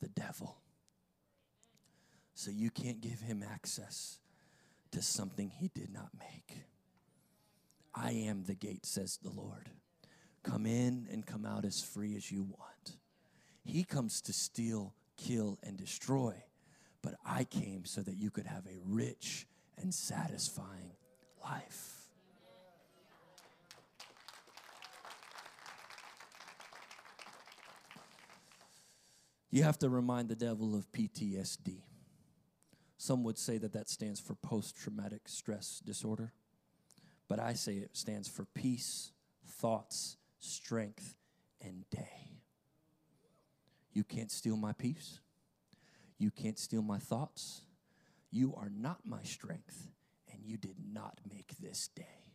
The 0.00 0.08
devil. 0.08 0.56
So 2.34 2.50
you 2.50 2.70
can't 2.70 3.00
give 3.00 3.20
him 3.20 3.42
access 3.42 4.18
to 4.92 5.02
something 5.02 5.50
he 5.50 5.68
did 5.68 5.92
not 5.92 6.10
make. 6.18 6.64
I 7.94 8.12
am 8.12 8.44
the 8.44 8.54
gate, 8.54 8.86
says 8.86 9.18
the 9.22 9.30
Lord. 9.30 9.68
Come 10.42 10.66
in 10.66 11.08
and 11.10 11.26
come 11.26 11.44
out 11.44 11.64
as 11.64 11.82
free 11.82 12.16
as 12.16 12.30
you 12.30 12.42
want. 12.42 12.96
He 13.64 13.84
comes 13.84 14.20
to 14.22 14.32
steal, 14.32 14.94
kill, 15.16 15.58
and 15.62 15.76
destroy. 15.76 16.34
But 17.02 17.14
I 17.24 17.44
came 17.44 17.84
so 17.84 18.00
that 18.02 18.16
you 18.16 18.30
could 18.30 18.46
have 18.46 18.66
a 18.66 18.78
rich 18.84 19.46
and 19.80 19.92
satisfying 19.92 20.92
life. 21.42 22.02
You 29.50 29.64
have 29.64 29.78
to 29.80 29.90
remind 29.90 30.28
the 30.28 30.34
devil 30.34 30.74
of 30.74 30.90
PTSD. 30.92 31.82
Some 32.96 33.22
would 33.24 33.36
say 33.36 33.58
that 33.58 33.74
that 33.74 33.90
stands 33.90 34.18
for 34.18 34.34
post 34.34 34.76
traumatic 34.76 35.22
stress 35.28 35.82
disorder, 35.84 36.32
but 37.28 37.38
I 37.38 37.52
say 37.52 37.74
it 37.74 37.96
stands 37.96 38.28
for 38.28 38.46
peace, 38.54 39.12
thoughts, 39.44 40.16
strength, 40.38 41.16
and 41.60 41.84
day. 41.90 42.31
You 43.92 44.04
can't 44.04 44.30
steal 44.30 44.56
my 44.56 44.72
peace. 44.72 45.20
You 46.18 46.30
can't 46.30 46.58
steal 46.58 46.82
my 46.82 46.98
thoughts. 46.98 47.62
You 48.30 48.54
are 48.56 48.70
not 48.74 49.00
my 49.04 49.22
strength, 49.22 49.88
and 50.32 50.42
you 50.44 50.56
did 50.56 50.76
not 50.92 51.20
make 51.28 51.54
this 51.60 51.88
day. 51.94 52.30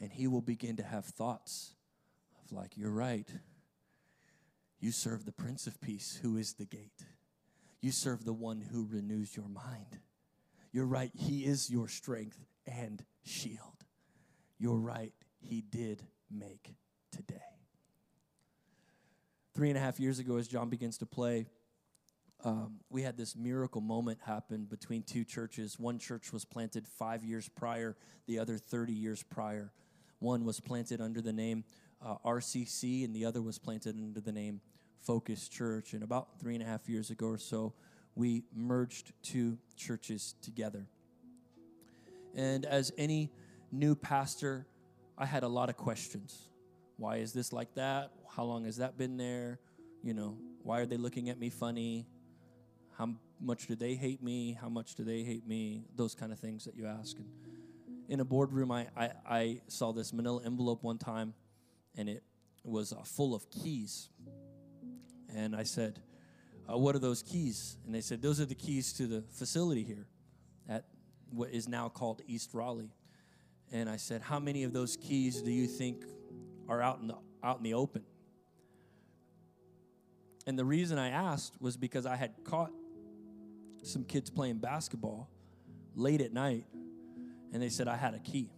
And 0.00 0.12
he 0.12 0.26
will 0.26 0.40
begin 0.40 0.76
to 0.76 0.82
have 0.82 1.04
thoughts 1.04 1.74
of, 2.42 2.52
like, 2.52 2.76
you're 2.76 2.90
right. 2.90 3.28
You 4.80 4.92
serve 4.92 5.24
the 5.24 5.32
Prince 5.32 5.66
of 5.66 5.80
Peace, 5.80 6.20
who 6.22 6.36
is 6.36 6.54
the 6.54 6.64
gate. 6.64 7.04
You 7.80 7.90
serve 7.90 8.24
the 8.24 8.32
one 8.32 8.60
who 8.72 8.86
renews 8.90 9.36
your 9.36 9.48
mind. 9.48 9.98
You're 10.72 10.86
right. 10.86 11.10
He 11.14 11.44
is 11.44 11.70
your 11.70 11.88
strength 11.88 12.38
and 12.66 13.04
shield. 13.24 13.84
You're 14.58 14.78
right. 14.78 15.12
He 15.40 15.60
did 15.60 16.04
make 16.30 16.74
today. 17.10 17.57
Three 19.58 19.70
and 19.70 19.76
a 19.76 19.80
half 19.80 19.98
years 19.98 20.20
ago, 20.20 20.36
as 20.36 20.46
John 20.46 20.68
begins 20.68 20.98
to 20.98 21.04
play, 21.04 21.44
um, 22.44 22.78
we 22.90 23.02
had 23.02 23.16
this 23.16 23.34
miracle 23.34 23.80
moment 23.80 24.20
happen 24.24 24.66
between 24.66 25.02
two 25.02 25.24
churches. 25.24 25.80
One 25.80 25.98
church 25.98 26.32
was 26.32 26.44
planted 26.44 26.86
five 26.86 27.24
years 27.24 27.48
prior, 27.48 27.96
the 28.28 28.38
other 28.38 28.56
30 28.56 28.92
years 28.92 29.24
prior. 29.24 29.72
One 30.20 30.44
was 30.44 30.60
planted 30.60 31.00
under 31.00 31.20
the 31.20 31.32
name 31.32 31.64
uh, 32.00 32.18
RCC, 32.24 33.04
and 33.04 33.12
the 33.12 33.24
other 33.24 33.42
was 33.42 33.58
planted 33.58 33.96
under 33.96 34.20
the 34.20 34.30
name 34.30 34.60
Focus 35.04 35.48
Church. 35.48 35.92
And 35.92 36.04
about 36.04 36.38
three 36.38 36.54
and 36.54 36.62
a 36.62 36.66
half 36.66 36.88
years 36.88 37.10
ago 37.10 37.26
or 37.26 37.38
so, 37.38 37.74
we 38.14 38.44
merged 38.54 39.10
two 39.24 39.58
churches 39.76 40.36
together. 40.40 40.86
And 42.32 42.64
as 42.64 42.92
any 42.96 43.32
new 43.72 43.96
pastor, 43.96 44.68
I 45.18 45.26
had 45.26 45.42
a 45.42 45.48
lot 45.48 45.68
of 45.68 45.76
questions. 45.76 46.48
Why 46.98 47.18
is 47.18 47.32
this 47.32 47.52
like 47.52 47.74
that? 47.76 48.10
How 48.28 48.42
long 48.42 48.64
has 48.64 48.76
that 48.78 48.98
been 48.98 49.16
there? 49.16 49.60
You 50.02 50.14
know, 50.14 50.36
why 50.64 50.80
are 50.80 50.86
they 50.86 50.96
looking 50.96 51.30
at 51.30 51.38
me 51.38 51.48
funny? 51.48 52.06
How 52.98 53.10
much 53.40 53.68
do 53.68 53.76
they 53.76 53.94
hate 53.94 54.20
me? 54.20 54.58
How 54.60 54.68
much 54.68 54.96
do 54.96 55.04
they 55.04 55.22
hate 55.22 55.46
me? 55.46 55.84
Those 55.94 56.16
kind 56.16 56.32
of 56.32 56.40
things 56.40 56.64
that 56.64 56.74
you 56.74 56.86
ask. 56.86 57.16
And 57.16 57.28
in 58.08 58.18
a 58.18 58.24
boardroom, 58.24 58.72
I, 58.72 58.88
I, 58.96 59.10
I 59.28 59.60
saw 59.68 59.92
this 59.92 60.12
manila 60.12 60.42
envelope 60.44 60.82
one 60.82 60.98
time, 60.98 61.34
and 61.96 62.08
it 62.08 62.24
was 62.64 62.92
uh, 62.92 62.96
full 63.04 63.32
of 63.32 63.48
keys. 63.48 64.08
And 65.32 65.54
I 65.54 65.62
said, 65.62 66.00
uh, 66.68 66.76
What 66.76 66.96
are 66.96 67.00
those 67.00 67.22
keys? 67.22 67.76
And 67.86 67.94
they 67.94 68.00
said, 68.00 68.22
Those 68.22 68.40
are 68.40 68.46
the 68.46 68.56
keys 68.56 68.92
to 68.94 69.06
the 69.06 69.22
facility 69.36 69.84
here 69.84 70.08
at 70.68 70.84
what 71.30 71.50
is 71.50 71.68
now 71.68 71.88
called 71.88 72.22
East 72.26 72.54
Raleigh. 72.54 72.90
And 73.70 73.88
I 73.88 73.96
said, 73.96 74.22
How 74.22 74.40
many 74.40 74.64
of 74.64 74.72
those 74.72 74.96
keys 74.96 75.42
do 75.42 75.52
you 75.52 75.68
think 75.68 76.04
are 76.68 76.82
out 76.82 77.00
in 77.00 77.08
the, 77.08 77.16
out 77.42 77.58
in 77.58 77.62
the 77.62 77.74
open? 77.74 78.02
And 80.46 80.58
the 80.58 80.64
reason 80.64 80.98
I 80.98 81.10
asked 81.10 81.60
was 81.60 81.76
because 81.76 82.06
I 82.06 82.16
had 82.16 82.32
caught 82.44 82.72
some 83.82 84.04
kids 84.04 84.30
playing 84.30 84.58
basketball 84.58 85.28
late 85.94 86.20
at 86.20 86.32
night, 86.32 86.64
and 87.52 87.62
they 87.62 87.68
said 87.68 87.88
I 87.88 87.96
had 87.96 88.14
a 88.14 88.18
key. 88.18 88.50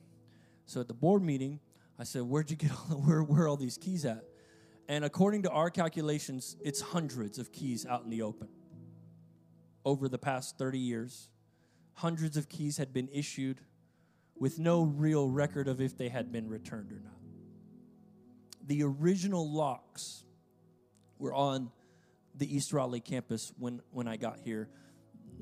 So 0.66 0.80
at 0.80 0.88
the 0.88 0.94
board 0.94 1.22
meeting, 1.22 1.60
I 1.98 2.04
said, 2.04 2.22
Where'd 2.22 2.50
you 2.50 2.56
get 2.56 2.70
all, 2.70 2.96
where, 3.04 3.22
where 3.22 3.42
are 3.42 3.48
all 3.48 3.56
these 3.56 3.76
keys 3.76 4.04
at? 4.04 4.24
And 4.88 5.04
according 5.04 5.42
to 5.42 5.50
our 5.50 5.70
calculations, 5.70 6.56
it's 6.60 6.80
hundreds 6.80 7.38
of 7.38 7.52
keys 7.52 7.86
out 7.86 8.04
in 8.04 8.10
the 8.10 8.22
open. 8.22 8.48
Over 9.84 10.08
the 10.08 10.18
past 10.18 10.58
30 10.58 10.78
years, 10.78 11.30
hundreds 11.94 12.36
of 12.36 12.48
keys 12.48 12.76
had 12.76 12.92
been 12.92 13.08
issued 13.12 13.60
with 14.38 14.58
no 14.58 14.82
real 14.82 15.28
record 15.28 15.68
of 15.68 15.80
if 15.80 15.96
they 15.96 16.08
had 16.08 16.32
been 16.32 16.48
returned 16.48 16.92
or 16.92 17.00
not. 17.00 17.19
The 18.70 18.84
original 18.84 19.50
locks 19.50 20.22
were 21.18 21.34
on 21.34 21.72
the 22.36 22.56
East 22.56 22.72
Raleigh 22.72 23.00
campus 23.00 23.52
when, 23.58 23.80
when 23.90 24.06
I 24.06 24.16
got 24.16 24.38
here. 24.44 24.68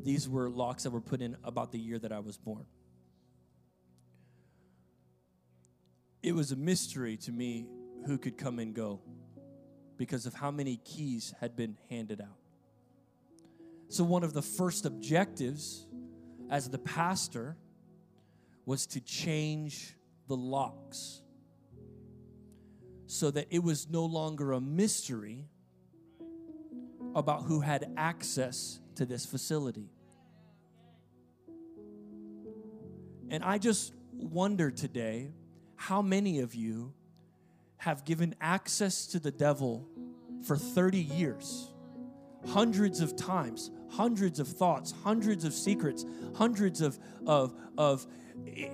These 0.02 0.26
were 0.26 0.48
locks 0.48 0.84
that 0.84 0.92
were 0.92 1.02
put 1.02 1.20
in 1.20 1.36
about 1.44 1.70
the 1.70 1.78
year 1.78 1.98
that 1.98 2.10
I 2.10 2.20
was 2.20 2.38
born. 2.38 2.64
It 6.22 6.34
was 6.34 6.52
a 6.52 6.56
mystery 6.56 7.18
to 7.18 7.30
me 7.30 7.66
who 8.06 8.16
could 8.16 8.38
come 8.38 8.58
and 8.58 8.72
go 8.72 9.02
because 9.98 10.24
of 10.24 10.32
how 10.32 10.50
many 10.50 10.78
keys 10.78 11.34
had 11.38 11.54
been 11.54 11.76
handed 11.90 12.22
out. 12.22 12.40
So, 13.88 14.04
one 14.04 14.24
of 14.24 14.32
the 14.32 14.40
first 14.40 14.86
objectives 14.86 15.86
as 16.48 16.70
the 16.70 16.78
pastor 16.78 17.58
was 18.64 18.86
to 18.86 19.02
change 19.02 19.96
the 20.28 20.36
locks 20.36 21.20
so 23.08 23.30
that 23.30 23.46
it 23.50 23.62
was 23.62 23.88
no 23.88 24.04
longer 24.04 24.52
a 24.52 24.60
mystery 24.60 25.46
about 27.14 27.44
who 27.44 27.60
had 27.60 27.90
access 27.96 28.78
to 28.96 29.06
this 29.06 29.24
facility. 29.24 29.88
And 33.30 33.42
I 33.42 33.56
just 33.56 33.94
wonder 34.12 34.70
today 34.70 35.30
how 35.76 36.02
many 36.02 36.40
of 36.40 36.54
you 36.54 36.92
have 37.78 38.04
given 38.04 38.34
access 38.42 39.06
to 39.06 39.18
the 39.18 39.30
devil 39.30 39.88
for 40.46 40.58
30 40.58 40.98
years, 40.98 41.72
hundreds 42.46 43.00
of 43.00 43.16
times, 43.16 43.70
hundreds 43.90 44.38
of 44.38 44.48
thoughts, 44.48 44.92
hundreds 45.02 45.44
of 45.44 45.54
secrets, 45.54 46.04
hundreds 46.34 46.82
of, 46.82 46.98
of, 47.26 47.54
of 47.78 48.06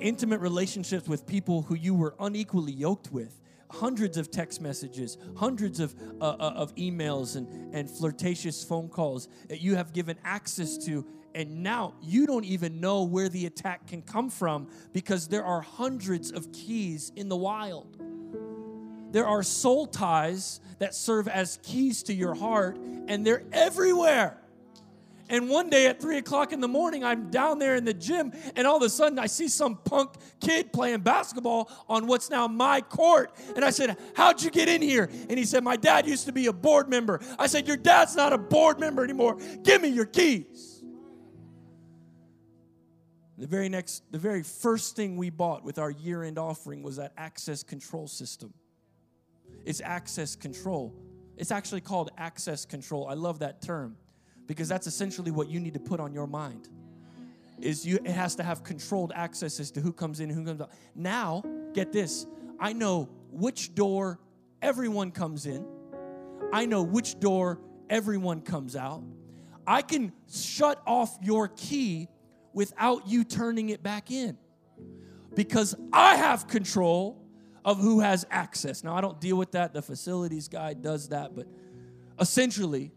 intimate 0.01 0.41
relationships 0.41 1.09
with 1.09 1.25
people 1.25 1.63
who 1.63 1.77
you 1.77 1.95
were 1.95 2.17
unequally 2.19 2.73
yoked 2.73 3.13
with 3.13 3.41
hundreds 3.71 4.17
of 4.17 4.31
text 4.31 4.61
messages, 4.61 5.19
hundreds 5.37 5.81
of, 5.81 5.95
uh, 6.21 6.25
uh, 6.25 6.53
of 6.57 6.75
emails 6.77 7.37
and, 7.37 7.75
and 7.75 7.91
flirtatious 7.91 8.65
phone 8.65 8.89
calls 8.89 9.29
that 9.49 9.61
you 9.61 9.77
have 9.77 9.93
given 9.93 10.17
access 10.25 10.77
to. 10.87 11.07
And 11.35 11.63
now 11.63 11.95
you 12.01 12.27
don't 12.27 12.45
even 12.45 12.81
know 12.81 13.03
where 13.03 13.29
the 13.29 13.47
attack 13.47 13.89
can 13.89 14.03
come 14.03 14.31
from 14.31 14.69
because 14.93 15.27
there 15.29 15.45
are 15.45 15.61
hundreds 15.61 16.31
of 16.31 16.53
keys 16.53 17.11
in 17.17 17.29
the 17.29 17.37
wild. 17.37 17.97
There 19.11 19.27
are 19.27 19.43
soul 19.43 19.87
ties 19.87 20.61
that 20.79 20.95
serve 20.95 21.29
as 21.29 21.59
keys 21.63 22.03
to 22.05 22.15
your 22.15 22.35
heart, 22.35 22.77
and 23.07 23.25
they're 23.25 23.45
everywhere. 23.53 24.39
And 25.29 25.49
one 25.49 25.71
day 25.71 25.87
at 25.87 26.01
three 26.01 26.19
o'clock 26.19 26.53
in 26.53 26.61
the 26.61 26.69
morning, 26.69 27.03
I'm 27.03 27.31
down 27.31 27.59
there 27.59 27.77
in 27.77 27.85
the 27.85 27.95
gym, 27.95 28.33
and 28.57 28.67
all 28.67 28.77
of 28.77 28.83
a 28.83 28.89
sudden 28.89 29.19
I 29.19 29.27
see 29.27 29.49
some 29.49 29.77
punk 29.77 30.17
kid 30.41 30.73
playing 30.73 31.01
basketball 31.01 31.71
on 31.89 32.07
what's 32.07 32.29
now 32.29 32.47
my 32.47 32.83
court. 32.83 33.35
And 33.57 33.65
I 33.65 33.71
said, 33.71 33.97
How'd 34.15 34.43
you 34.43 34.51
get 34.51 34.69
in 34.69 34.83
here? 34.83 35.09
And 35.29 35.39
he 35.39 35.45
said, 35.45 35.65
My 35.65 35.77
dad 35.77 36.07
used 36.07 36.27
to 36.27 36.33
be 36.33 36.47
a 36.47 36.53
board 36.53 36.89
member. 36.89 37.21
I 37.39 37.47
said, 37.47 37.67
Your 37.67 37.79
dad's 37.79 38.15
not 38.15 38.33
a 38.33 38.39
board 38.39 38.79
member 38.79 39.03
anymore. 39.03 39.39
Give 39.63 39.81
me 39.81 39.89
your 39.89 40.07
keys. 40.07 40.83
The 43.39 43.47
very 43.47 43.69
next, 43.69 44.05
the 44.13 44.19
very 44.19 44.43
first 44.43 44.95
thing 44.95 45.17
we 45.17 45.31
bought 45.31 45.65
with 45.65 45.79
our 45.79 45.91
year 45.91 46.23
end 46.23 46.39
offering 46.39 46.83
was 46.83 46.97
that 46.97 47.13
access 47.17 47.63
control 47.63 48.07
system. 48.07 48.53
It's 49.65 49.81
access 49.81 50.37
control. 50.37 50.95
It's 51.37 51.51
actually 51.51 51.81
called 51.81 52.11
access 52.17 52.65
control. 52.65 53.09
I 53.09 53.15
love 53.15 53.41
that 53.41 53.61
term 53.61 53.97
because 54.47 54.69
that's 54.69 54.87
essentially 54.87 55.31
what 55.31 55.49
you 55.49 55.61
need 55.61 55.75
to 55.75 55.81
put 55.81 56.01
on 56.01 56.13
your 56.13 56.27
mind. 56.27 56.69
Is 57.61 57.87
you 57.87 57.97
it 57.97 58.11
has 58.11 58.35
to 58.37 58.43
have 58.43 58.65
controlled 58.65 59.13
access 59.15 59.61
as 59.61 59.71
to 59.73 59.81
who 59.81 59.93
comes 59.93 60.21
in 60.21 60.29
who 60.29 60.45
comes 60.45 60.61
out. 60.61 60.71
Now 60.95 61.43
get 61.73 61.93
this. 61.93 62.27
I 62.59 62.73
know 62.73 63.09
which 63.31 63.75
door 63.75 64.19
everyone 64.61 65.11
comes 65.13 65.47
in. 65.47 65.65
I 66.53 66.67
know 66.67 66.83
which 66.83 67.19
door 67.21 67.61
everyone 67.89 68.41
comes 68.41 68.77
out. 68.77 69.03
I 69.67 69.83
can 69.83 70.13
shut 70.31 70.83
off 70.87 71.17
your 71.23 71.49
key 71.49 72.09
without 72.53 73.09
you 73.09 73.25
turning 73.25 73.71
it 73.71 73.83
back 73.83 74.11
in 74.11 74.37
because 75.35 75.75
i 75.93 76.15
have 76.15 76.47
control 76.47 77.21
of 77.65 77.79
who 77.79 78.01
has 78.01 78.27
access. 78.31 78.85
Now 78.85 78.95
i 78.95 79.01
don't 79.01 79.21
deal 79.21 79.37
with 79.37 79.53
that. 79.53 79.73
The 79.73 79.83
facilities 79.83 80.49
guy 80.49 80.75
does 80.75 81.09
that 81.09 81.35
but 81.35 81.47
essentially 82.19 82.93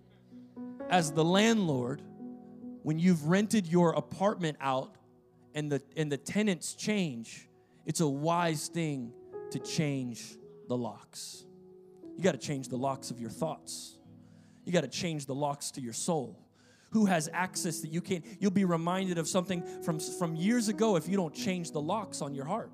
as 0.90 1.12
the 1.12 1.24
landlord, 1.24 2.02
when 2.84 3.00
you've 3.00 3.26
rented 3.26 3.68
your 3.68 3.94
apartment 3.94 4.58
out 4.62 4.96
and 5.54 5.72
the, 5.72 5.82
and 5.96 6.12
the 6.12 6.18
tenants 6.18 6.74
change, 6.74 7.50
it's 7.86 8.00
a 8.00 8.08
wise 8.08 8.68
thing 8.68 9.12
to 9.52 9.60
change 9.60 10.38
the 10.68 10.78
locks. 10.78 11.46
You 12.16 12.24
got 12.24 12.34
to 12.34 12.38
change 12.38 12.70
the 12.70 12.78
locks 12.78 13.12
of 13.12 13.20
your 13.20 13.30
thoughts. 13.30 13.98
You 14.66 14.74
got 14.74 14.82
to 14.82 14.88
change 14.88 15.26
the 15.26 15.36
locks 15.36 15.72
to 15.72 15.82
your 15.82 15.94
soul. 15.94 16.40
Who 16.92 17.06
has 17.06 17.30
access 17.34 17.82
that 17.82 17.92
you 17.92 18.02
can't? 18.02 18.26
You'll 18.40 18.52
be 18.52 18.66
reminded 18.66 19.18
of 19.18 19.28
something 19.28 19.64
from, 19.84 20.00
from 20.00 20.36
years 20.36 20.70
ago 20.70 20.96
if 20.96 21.08
you 21.08 21.18
don't 21.18 21.34
change 21.34 21.72
the 21.72 21.82
locks 21.82 22.22
on 22.22 22.34
your 22.34 22.46
heart. 22.46 22.72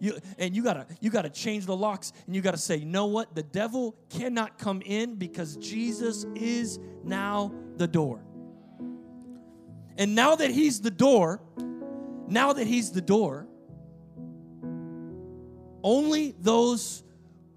You, 0.00 0.18
and 0.38 0.54
you 0.54 0.62
gotta 0.62 0.86
you 1.00 1.10
gotta 1.10 1.30
change 1.30 1.66
the 1.66 1.76
locks 1.76 2.12
and 2.26 2.34
you 2.34 2.42
gotta 2.42 2.58
say, 2.58 2.76
you 2.76 2.86
know 2.86 3.06
what? 3.06 3.34
The 3.34 3.42
devil 3.42 3.96
cannot 4.10 4.58
come 4.58 4.82
in 4.82 5.16
because 5.16 5.56
Jesus 5.56 6.26
is 6.34 6.78
now 7.04 7.52
the 7.76 7.86
door. 7.86 8.22
And 9.96 10.14
now 10.14 10.34
that 10.34 10.50
he's 10.50 10.80
the 10.80 10.90
door, 10.90 11.40
now 12.28 12.52
that 12.52 12.66
he's 12.66 12.90
the 12.90 13.00
door, 13.00 13.46
only 15.82 16.34
those 16.40 17.04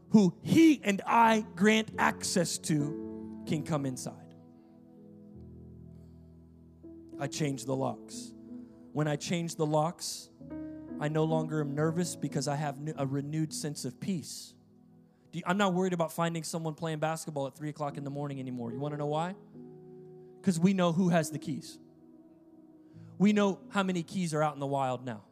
who 0.10 0.36
he 0.42 0.82
and 0.84 1.02
I 1.06 1.46
grant 1.56 1.92
access 1.98 2.58
to 2.60 3.44
can 3.48 3.64
come 3.64 3.86
inside. 3.86 4.14
I 7.20 7.28
change 7.28 7.66
the 7.66 7.76
locks. 7.76 8.34
When 8.94 9.08
I 9.08 9.16
change 9.16 9.56
the 9.56 9.66
locks, 9.66 10.30
I 11.00 11.08
no 11.08 11.24
longer 11.24 11.62
am 11.62 11.76
nervous 11.76 12.16
because 12.16 12.48
I 12.48 12.56
have 12.56 12.76
a 12.98 13.06
renewed 13.06 13.54
sense 13.54 13.86
of 13.86 14.00
peace. 14.00 14.54
I'm 15.46 15.58
not 15.58 15.74
worried 15.74 15.94
about 15.94 16.12
finding 16.12 16.44
someone 16.44 16.74
playing 16.74 17.00
basketball 17.00 17.48
at 17.48 17.56
3 17.56 17.70
o'clock 17.70 17.98
in 17.98 18.04
the 18.04 18.10
morning 18.10 18.40
anymore. 18.40 18.72
You 18.72 18.80
want 18.80 18.94
to 18.94 18.98
know 18.98 19.06
why? 19.08 19.36
Because 20.42 20.60
we 20.60 20.74
know 20.74 20.92
who 20.92 21.10
has 21.10 21.30
the 21.30 21.38
keys. 21.38 21.78
We 23.20 23.34
know 23.34 23.60
how 23.70 23.84
many 23.84 24.04
keys 24.04 24.34
are 24.34 24.42
out 24.42 24.56
in 24.56 24.60
the 24.60 24.68
wild 24.68 25.06
now. 25.06 25.24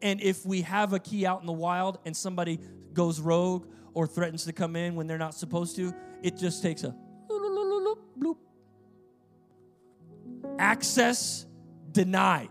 And 0.00 0.20
if 0.20 0.44
we 0.44 0.62
have 0.62 0.92
a 0.92 0.98
key 0.98 1.26
out 1.26 1.40
in 1.40 1.46
the 1.46 1.52
wild 1.52 1.98
and 2.04 2.16
somebody 2.16 2.60
goes 2.92 3.20
rogue 3.20 3.66
or 3.94 4.06
threatens 4.06 4.44
to 4.44 4.52
come 4.52 4.76
in 4.76 4.94
when 4.94 5.06
they're 5.06 5.18
not 5.18 5.34
supposed 5.34 5.76
to, 5.76 5.92
it 6.22 6.36
just 6.36 6.62
takes 6.62 6.84
a 6.84 6.94
bloop. 7.30 8.36
Access 10.58 11.46
denied. 11.90 12.50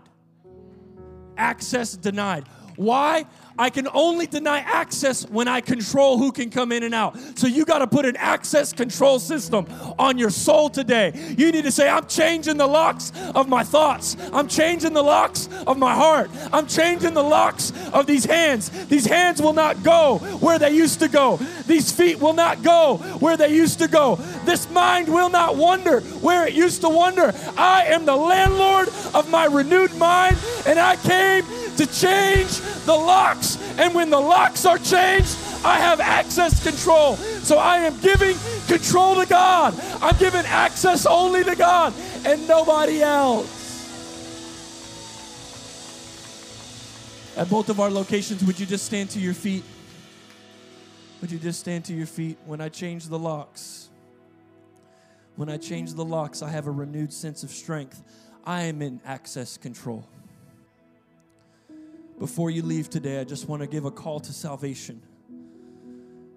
Access 1.36 1.96
denied. 1.96 2.44
Why? 2.76 3.26
I 3.58 3.70
can 3.70 3.86
only 3.92 4.26
deny 4.26 4.60
access 4.60 5.28
when 5.28 5.46
I 5.46 5.60
control 5.60 6.18
who 6.18 6.32
can 6.32 6.50
come 6.50 6.72
in 6.72 6.82
and 6.82 6.94
out. 6.94 7.16
So 7.38 7.46
you 7.46 7.64
got 7.64 7.78
to 7.78 7.86
put 7.86 8.06
an 8.06 8.16
access 8.16 8.72
control 8.72 9.18
system 9.18 9.66
on 9.98 10.18
your 10.18 10.30
soul 10.30 10.70
today. 10.70 11.34
You 11.36 11.52
need 11.52 11.64
to 11.64 11.72
say, 11.72 11.88
I'm 11.88 12.06
changing 12.06 12.56
the 12.56 12.66
locks 12.66 13.12
of 13.34 13.48
my 13.48 13.62
thoughts. 13.62 14.16
I'm 14.32 14.48
changing 14.48 14.94
the 14.94 15.02
locks 15.02 15.48
of 15.66 15.76
my 15.78 15.94
heart. 15.94 16.30
I'm 16.52 16.66
changing 16.66 17.14
the 17.14 17.22
locks 17.22 17.72
of 17.92 18.06
these 18.06 18.24
hands. 18.24 18.70
These 18.86 19.06
hands 19.06 19.42
will 19.42 19.52
not 19.52 19.82
go 19.82 20.18
where 20.40 20.58
they 20.58 20.70
used 20.70 21.00
to 21.00 21.08
go. 21.08 21.36
These 21.66 21.92
feet 21.92 22.20
will 22.20 22.32
not 22.32 22.62
go 22.62 22.96
where 23.20 23.36
they 23.36 23.54
used 23.54 23.78
to 23.80 23.88
go. 23.88 24.16
This 24.44 24.70
mind 24.70 25.08
will 25.08 25.30
not 25.30 25.56
wander 25.56 26.00
where 26.00 26.46
it 26.46 26.54
used 26.54 26.80
to 26.80 26.88
wander. 26.88 27.34
I 27.56 27.84
am 27.86 28.06
the 28.06 28.16
landlord 28.16 28.88
of 29.14 29.30
my 29.30 29.44
renewed 29.44 29.94
mind, 29.96 30.36
and 30.66 30.78
I 30.78 30.96
came 30.96 31.44
to 31.76 31.86
change 31.86 32.60
the 32.84 32.94
locks. 32.94 33.58
And 33.78 33.94
when 33.94 34.10
the 34.10 34.20
locks 34.20 34.64
are 34.66 34.78
changed, 34.78 35.36
I 35.64 35.78
have 35.78 36.00
access 36.00 36.62
control. 36.62 37.16
So 37.16 37.58
I 37.58 37.78
am 37.78 37.98
giving 38.00 38.36
control 38.66 39.14
to 39.16 39.26
God. 39.26 39.74
I'm 40.00 40.16
giving 40.18 40.44
access 40.46 41.06
only 41.06 41.44
to 41.44 41.54
God 41.54 41.94
and 42.24 42.46
nobody 42.48 43.02
else. 43.02 43.60
At 47.36 47.48
both 47.48 47.70
of 47.70 47.80
our 47.80 47.90
locations, 47.90 48.44
would 48.44 48.60
you 48.60 48.66
just 48.66 48.84
stand 48.84 49.10
to 49.10 49.18
your 49.18 49.34
feet? 49.34 49.64
Would 51.20 51.30
you 51.30 51.38
just 51.38 51.60
stand 51.60 51.84
to 51.86 51.94
your 51.94 52.06
feet 52.06 52.36
when 52.44 52.60
I 52.60 52.68
change 52.68 53.08
the 53.08 53.18
locks? 53.18 53.88
When 55.36 55.48
I 55.48 55.56
change 55.56 55.94
the 55.94 56.04
locks, 56.04 56.42
I 56.42 56.50
have 56.50 56.66
a 56.66 56.70
renewed 56.70 57.12
sense 57.12 57.42
of 57.42 57.50
strength. 57.50 58.02
I 58.44 58.62
am 58.64 58.82
in 58.82 59.00
access 59.04 59.56
control. 59.56 60.04
Before 62.22 62.50
you 62.52 62.62
leave 62.62 62.88
today, 62.88 63.18
I 63.18 63.24
just 63.24 63.48
want 63.48 63.62
to 63.62 63.66
give 63.66 63.84
a 63.84 63.90
call 63.90 64.20
to 64.20 64.32
salvation 64.32 65.02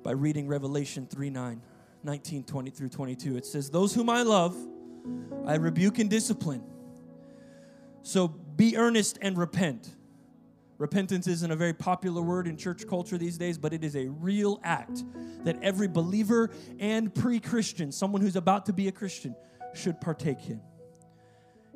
by 0.01 0.13
reading 0.13 0.47
Revelation 0.47 1.05
3 1.05 1.29
9, 1.29 1.61
19, 2.03 2.43
20 2.43 2.69
through 2.71 2.89
22. 2.89 3.37
It 3.37 3.45
says, 3.45 3.69
Those 3.69 3.93
whom 3.93 4.09
I 4.09 4.23
love, 4.23 4.57
I 5.45 5.57
rebuke 5.57 5.99
and 5.99 6.09
discipline. 6.09 6.63
So 8.01 8.29
be 8.29 8.75
earnest 8.75 9.19
and 9.21 9.37
repent. 9.37 9.95
Repentance 10.79 11.27
isn't 11.27 11.51
a 11.51 11.55
very 11.55 11.73
popular 11.73 12.23
word 12.23 12.47
in 12.47 12.57
church 12.57 12.87
culture 12.87 13.19
these 13.19 13.37
days, 13.37 13.59
but 13.59 13.71
it 13.71 13.83
is 13.83 13.95
a 13.95 14.07
real 14.07 14.59
act 14.63 15.03
that 15.43 15.61
every 15.61 15.87
believer 15.87 16.49
and 16.79 17.13
pre 17.13 17.39
Christian, 17.39 17.91
someone 17.91 18.23
who's 18.23 18.35
about 18.35 18.65
to 18.65 18.73
be 18.73 18.87
a 18.87 18.91
Christian, 18.91 19.35
should 19.75 20.01
partake 20.01 20.49
in. 20.49 20.61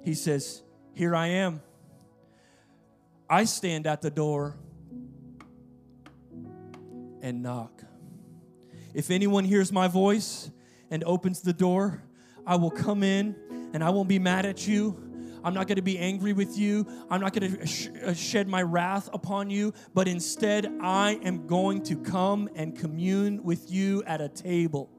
He 0.04 0.16
says, 0.16 0.64
Here 0.96 1.16
I 1.16 1.28
am. 1.28 1.62
I 3.30 3.46
stand 3.46 3.86
at 3.86 4.02
the 4.02 4.10
door 4.10 4.58
and 7.22 7.44
knock. 7.44 7.84
If 8.94 9.12
anyone 9.12 9.46
hears 9.46 9.72
my 9.72 9.88
voice 9.88 10.50
and 10.90 11.04
opens 11.04 11.42
the 11.42 11.54
door, 11.54 12.02
I 12.48 12.56
will 12.56 12.72
come 12.72 13.04
in 13.04 13.36
and 13.74 13.84
I 13.84 13.92
won't 13.92 14.10
be 14.10 14.18
mad 14.18 14.48
at 14.48 14.68
you. 14.68 14.98
I'm 15.44 15.54
not 15.54 15.68
going 15.68 15.76
to 15.76 15.82
be 15.82 16.00
angry 16.00 16.34
with 16.34 16.58
you. 16.58 16.88
I'm 17.10 17.22
not 17.22 17.34
going 17.34 17.56
to 17.56 17.68
sh- 17.68 17.90
uh, 18.04 18.14
shed 18.14 18.48
my 18.48 18.64
wrath 18.64 19.10
upon 19.14 19.50
you, 19.50 19.74
but 19.94 20.08
instead, 20.08 20.70
I 20.82 21.20
am 21.24 21.48
going 21.48 21.84
to 21.84 21.96
come 21.96 22.50
and 22.56 22.76
commune 22.76 23.44
with 23.44 23.72
you 23.72 24.04
at 24.06 24.22
a 24.22 24.28
table. 24.28 24.90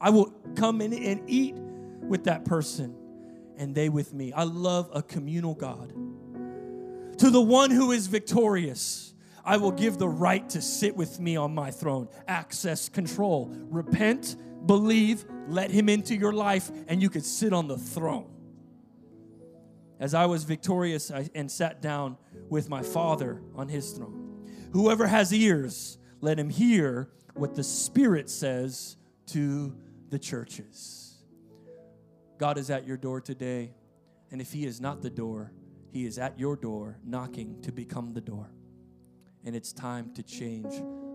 I 0.00 0.10
will 0.10 0.32
come 0.54 0.80
in 0.80 0.94
and 0.94 1.28
eat 1.28 1.54
with 1.56 2.24
that 2.24 2.44
person 2.44 2.96
and 3.58 3.74
they 3.74 3.88
with 3.88 4.14
me. 4.14 4.32
I 4.32 4.44
love 4.44 4.88
a 4.94 5.02
communal 5.02 5.54
God. 5.54 5.92
To 7.20 7.28
the 7.28 7.40
one 7.40 7.70
who 7.70 7.92
is 7.92 8.06
victorious, 8.06 9.12
I 9.44 9.58
will 9.58 9.72
give 9.72 9.98
the 9.98 10.08
right 10.08 10.48
to 10.48 10.62
sit 10.62 10.96
with 10.96 11.20
me 11.20 11.36
on 11.36 11.54
my 11.54 11.70
throne. 11.70 12.08
Access 12.26 12.88
control. 12.88 13.54
Repent, 13.68 14.36
believe, 14.64 15.26
let 15.46 15.70
him 15.70 15.90
into 15.90 16.16
your 16.16 16.32
life, 16.32 16.70
and 16.88 17.02
you 17.02 17.10
could 17.10 17.26
sit 17.26 17.52
on 17.52 17.68
the 17.68 17.76
throne. 17.76 18.30
As 19.98 20.14
I 20.14 20.24
was 20.24 20.44
victorious 20.44 21.10
and 21.10 21.50
sat 21.50 21.82
down 21.82 22.16
with 22.48 22.70
my 22.70 22.82
Father 22.82 23.42
on 23.54 23.68
his 23.68 23.90
throne. 23.92 24.48
Whoever 24.72 25.06
has 25.06 25.30
ears, 25.30 25.98
let 26.22 26.38
him 26.38 26.48
hear 26.48 27.10
what 27.34 27.54
the 27.54 27.62
Spirit 27.62 28.30
says 28.30 28.96
to 29.26 29.76
the 30.08 30.18
churches. 30.18 31.18
God 32.38 32.56
is 32.56 32.70
at 32.70 32.86
your 32.86 32.96
door 32.96 33.20
today, 33.20 33.74
and 34.30 34.40
if 34.40 34.54
he 34.54 34.64
is 34.64 34.80
not 34.80 35.02
the 35.02 35.10
door, 35.10 35.52
he 35.92 36.06
is 36.06 36.18
at 36.18 36.38
your 36.38 36.56
door 36.56 36.98
knocking 37.04 37.60
to 37.62 37.72
become 37.72 38.12
the 38.12 38.20
door. 38.20 38.50
And 39.44 39.56
it's 39.56 39.72
time 39.72 40.12
to 40.14 40.22
change 40.22 40.72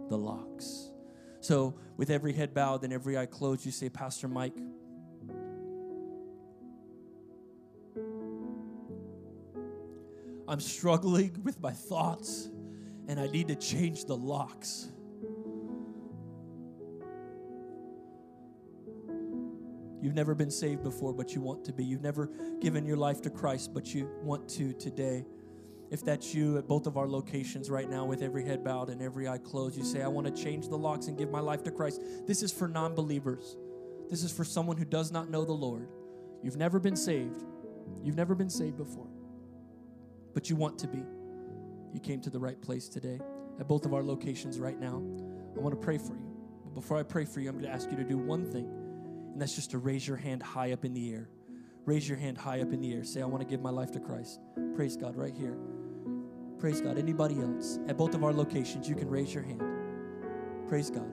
the 0.10 0.18
locks. 0.18 0.92
So, 1.40 1.76
with 1.96 2.10
every 2.10 2.34
head 2.34 2.54
bowed 2.54 2.84
and 2.84 2.92
every 2.92 3.18
eye 3.18 3.28
closed, 3.28 3.66
you 3.66 3.72
say, 3.72 3.88
Pastor 3.88 4.28
Mike, 4.28 4.58
I'm 10.48 10.60
struggling 10.60 11.40
with 11.44 11.60
my 11.62 11.72
thoughts 11.72 12.50
and 13.08 13.20
I 13.20 13.28
need 13.28 13.48
to 13.50 13.56
change 13.56 14.06
the 14.06 14.16
locks. 14.16 14.90
You've 20.06 20.14
never 20.14 20.36
been 20.36 20.52
saved 20.52 20.84
before, 20.84 21.14
but 21.14 21.34
you 21.34 21.42
want 21.42 21.66
to 21.66 21.74
be. 21.74 21.84
You've 21.84 22.04
never 22.04 22.30
given 22.62 22.86
your 22.86 22.96
life 22.96 23.24
to 23.24 23.32
Christ, 23.32 23.74
but 23.74 23.92
you 23.92 24.08
want 24.22 24.48
to 24.50 24.72
today. 24.74 25.26
If 25.90 26.06
that's 26.06 26.32
you 26.32 26.60
at 26.60 26.68
both 26.68 26.86
of 26.86 26.96
our 26.96 27.08
locations 27.08 27.72
right 27.72 27.90
now, 27.90 28.06
with 28.06 28.22
every 28.22 28.46
head 28.46 28.64
bowed 28.64 28.90
and 28.90 29.02
every 29.02 29.28
eye 29.28 29.40
closed, 29.40 29.76
you 29.76 29.84
say, 29.84 30.04
I 30.04 30.08
want 30.08 30.28
to 30.28 30.44
change 30.44 30.68
the 30.68 30.78
locks 30.78 31.08
and 31.08 31.18
give 31.18 31.32
my 31.32 31.40
life 31.40 31.64
to 31.64 31.72
Christ. 31.72 32.04
This 32.28 32.44
is 32.44 32.52
for 32.52 32.68
non 32.68 32.94
believers. 32.94 33.58
This 34.08 34.22
is 34.22 34.32
for 34.32 34.44
someone 34.44 34.78
who 34.78 34.86
does 34.86 35.12
not 35.12 35.32
know 35.32 35.44
the 35.44 35.54
Lord. 35.54 35.90
You've 36.44 36.58
never 36.58 36.80
been 36.80 36.96
saved. 36.96 37.44
You've 38.04 38.16
never 38.16 38.36
been 38.36 38.52
saved 38.52 38.78
before, 38.78 39.10
but 40.36 40.52
you 40.52 40.56
want 40.56 40.78
to 40.80 40.88
be. 40.88 41.02
You 41.96 42.00
came 42.00 42.22
to 42.22 42.30
the 42.30 42.40
right 42.40 42.62
place 42.62 42.88
today 42.88 43.20
at 43.60 43.68
both 43.68 43.88
of 43.88 43.94
our 43.96 44.04
locations 44.04 44.60
right 44.60 44.80
now. 44.80 45.02
I 45.58 45.62
want 45.62 45.74
to 45.74 45.84
pray 45.84 45.98
for 45.98 46.14
you. 46.14 46.32
But 46.64 46.76
before 46.76 47.00
I 47.00 47.02
pray 47.02 47.26
for 47.26 47.40
you, 47.40 47.50
I'm 47.50 47.56
going 47.56 47.66
to 47.66 47.74
ask 47.76 47.90
you 47.90 47.98
to 47.98 48.04
do 48.04 48.20
one 48.20 48.46
thing 48.52 48.70
and 49.36 49.42
that's 49.42 49.54
just 49.54 49.72
to 49.72 49.80
raise 49.80 50.08
your 50.08 50.16
hand 50.16 50.42
high 50.42 50.72
up 50.72 50.86
in 50.86 50.94
the 50.94 51.12
air. 51.12 51.28
Raise 51.84 52.08
your 52.08 52.18
hand 52.18 52.38
high 52.38 52.62
up 52.62 52.72
in 52.72 52.80
the 52.80 52.94
air. 52.94 53.04
Say, 53.04 53.22
I 53.22 53.26
want 53.26 53.42
to 53.44 53.46
give 53.46 53.62
my 53.62 53.70
life 53.70 53.92
to 53.92 54.00
Christ. 54.00 54.40
Praise 54.78 54.96
God 54.96 55.18
right 55.18 55.34
here. 55.36 55.58
Praise 56.58 56.80
God. 56.80 56.98
Anybody 56.98 57.42
else? 57.42 57.80
At 57.90 57.98
both 57.98 58.16
of 58.16 58.24
our 58.24 58.32
locations, 58.32 58.88
you 58.88 58.96
can 58.96 59.10
raise 59.10 59.34
your 59.34 59.44
hand. 59.44 59.62
Praise 60.70 60.90
God. 60.90 61.12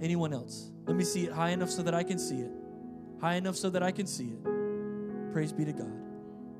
Anyone 0.00 0.32
else? 0.32 0.72
Let 0.86 0.96
me 0.96 1.04
see 1.04 1.26
it 1.26 1.32
high 1.32 1.50
enough 1.50 1.68
so 1.68 1.82
that 1.82 1.92
I 1.92 2.04
can 2.04 2.18
see 2.18 2.40
it. 2.40 2.52
High 3.20 3.34
enough 3.34 3.56
so 3.56 3.68
that 3.68 3.82
I 3.82 3.92
can 3.92 4.06
see 4.06 4.30
it. 4.30 5.32
Praise 5.34 5.52
be 5.52 5.66
to 5.66 5.74
God. 5.74 5.92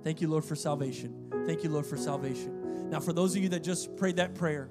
Thank 0.04 0.20
you, 0.20 0.28
Lord, 0.28 0.44
for 0.44 0.56
salvation. 0.56 1.32
Thank 1.46 1.64
you, 1.64 1.70
Lord, 1.70 1.86
for 1.86 1.96
salvation. 1.96 2.90
Now, 2.90 3.00
for 3.00 3.14
those 3.14 3.34
of 3.34 3.42
you 3.42 3.48
that 3.48 3.64
just 3.64 3.96
prayed 3.96 4.16
that 4.16 4.34
prayer, 4.34 4.68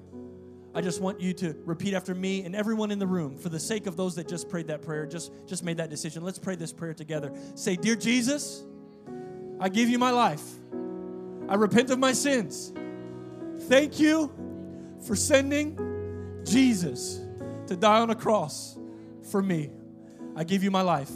I 0.74 0.80
just 0.80 1.00
want 1.00 1.20
you 1.20 1.32
to 1.34 1.56
repeat 1.64 1.94
after 1.94 2.14
me 2.14 2.44
and 2.44 2.54
everyone 2.54 2.90
in 2.90 2.98
the 2.98 3.06
room, 3.06 3.36
for 3.36 3.48
the 3.48 3.58
sake 3.58 3.86
of 3.86 3.96
those 3.96 4.14
that 4.14 4.28
just 4.28 4.48
prayed 4.48 4.68
that 4.68 4.82
prayer, 4.82 5.04
just, 5.04 5.32
just 5.46 5.64
made 5.64 5.78
that 5.78 5.90
decision. 5.90 6.22
Let's 6.22 6.38
pray 6.38 6.54
this 6.54 6.72
prayer 6.72 6.94
together. 6.94 7.32
Say, 7.56 7.76
Dear 7.76 7.96
Jesus, 7.96 8.62
I 9.58 9.68
give 9.68 9.88
you 9.88 9.98
my 9.98 10.10
life. 10.10 10.44
I 11.48 11.54
repent 11.54 11.90
of 11.90 11.98
my 11.98 12.12
sins. 12.12 12.72
Thank 13.62 13.98
you 13.98 14.32
for 15.06 15.16
sending 15.16 15.76
Jesus 16.44 17.20
to 17.66 17.76
die 17.76 18.00
on 18.00 18.10
a 18.10 18.14
cross 18.14 18.78
for 19.30 19.42
me. 19.42 19.70
I 20.36 20.44
give 20.44 20.62
you 20.62 20.70
my 20.70 20.82
life. 20.82 21.10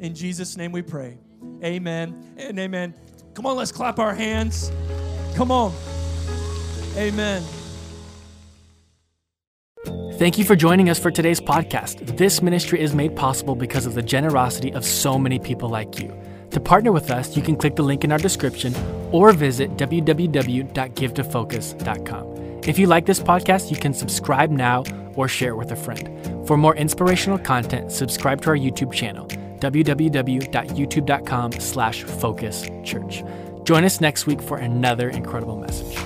In 0.00 0.14
Jesus' 0.14 0.56
name 0.56 0.72
we 0.72 0.82
pray. 0.82 1.18
Amen 1.62 2.34
and 2.38 2.58
amen. 2.58 2.94
Come 3.34 3.46
on, 3.46 3.56
let's 3.56 3.72
clap 3.72 3.98
our 3.98 4.14
hands. 4.14 4.72
Come 5.34 5.50
on. 5.50 5.74
Amen. 6.96 7.42
Thank 10.16 10.38
you 10.38 10.44
for 10.46 10.56
joining 10.56 10.88
us 10.88 10.98
for 10.98 11.10
today's 11.10 11.42
podcast. 11.42 12.16
This 12.16 12.40
ministry 12.40 12.80
is 12.80 12.94
made 12.94 13.14
possible 13.14 13.54
because 13.54 13.84
of 13.84 13.92
the 13.92 14.00
generosity 14.00 14.72
of 14.72 14.82
so 14.82 15.18
many 15.18 15.38
people 15.38 15.68
like 15.68 15.98
you. 15.98 16.18
To 16.52 16.60
partner 16.60 16.90
with 16.90 17.10
us, 17.10 17.36
you 17.36 17.42
can 17.42 17.54
click 17.54 17.76
the 17.76 17.82
link 17.82 18.02
in 18.02 18.10
our 18.10 18.16
description 18.16 18.74
or 19.12 19.30
visit 19.32 19.76
www.givetofocus.com. 19.76 22.60
If 22.66 22.78
you 22.78 22.86
like 22.86 23.04
this 23.04 23.20
podcast, 23.20 23.70
you 23.70 23.76
can 23.76 23.92
subscribe 23.92 24.50
now 24.50 24.84
or 25.16 25.28
share 25.28 25.50
it 25.50 25.56
with 25.56 25.72
a 25.72 25.76
friend. 25.76 26.48
For 26.48 26.56
more 26.56 26.74
inspirational 26.76 27.38
content, 27.38 27.92
subscribe 27.92 28.40
to 28.40 28.48
our 28.48 28.56
YouTube 28.56 28.94
channel, 28.94 29.26
www.youtube.com 29.58 31.52
slash 31.52 32.04
focus 32.04 32.70
church. 32.84 33.22
Join 33.64 33.84
us 33.84 34.00
next 34.00 34.26
week 34.26 34.40
for 34.40 34.56
another 34.56 35.10
incredible 35.10 35.58
message. 35.58 35.98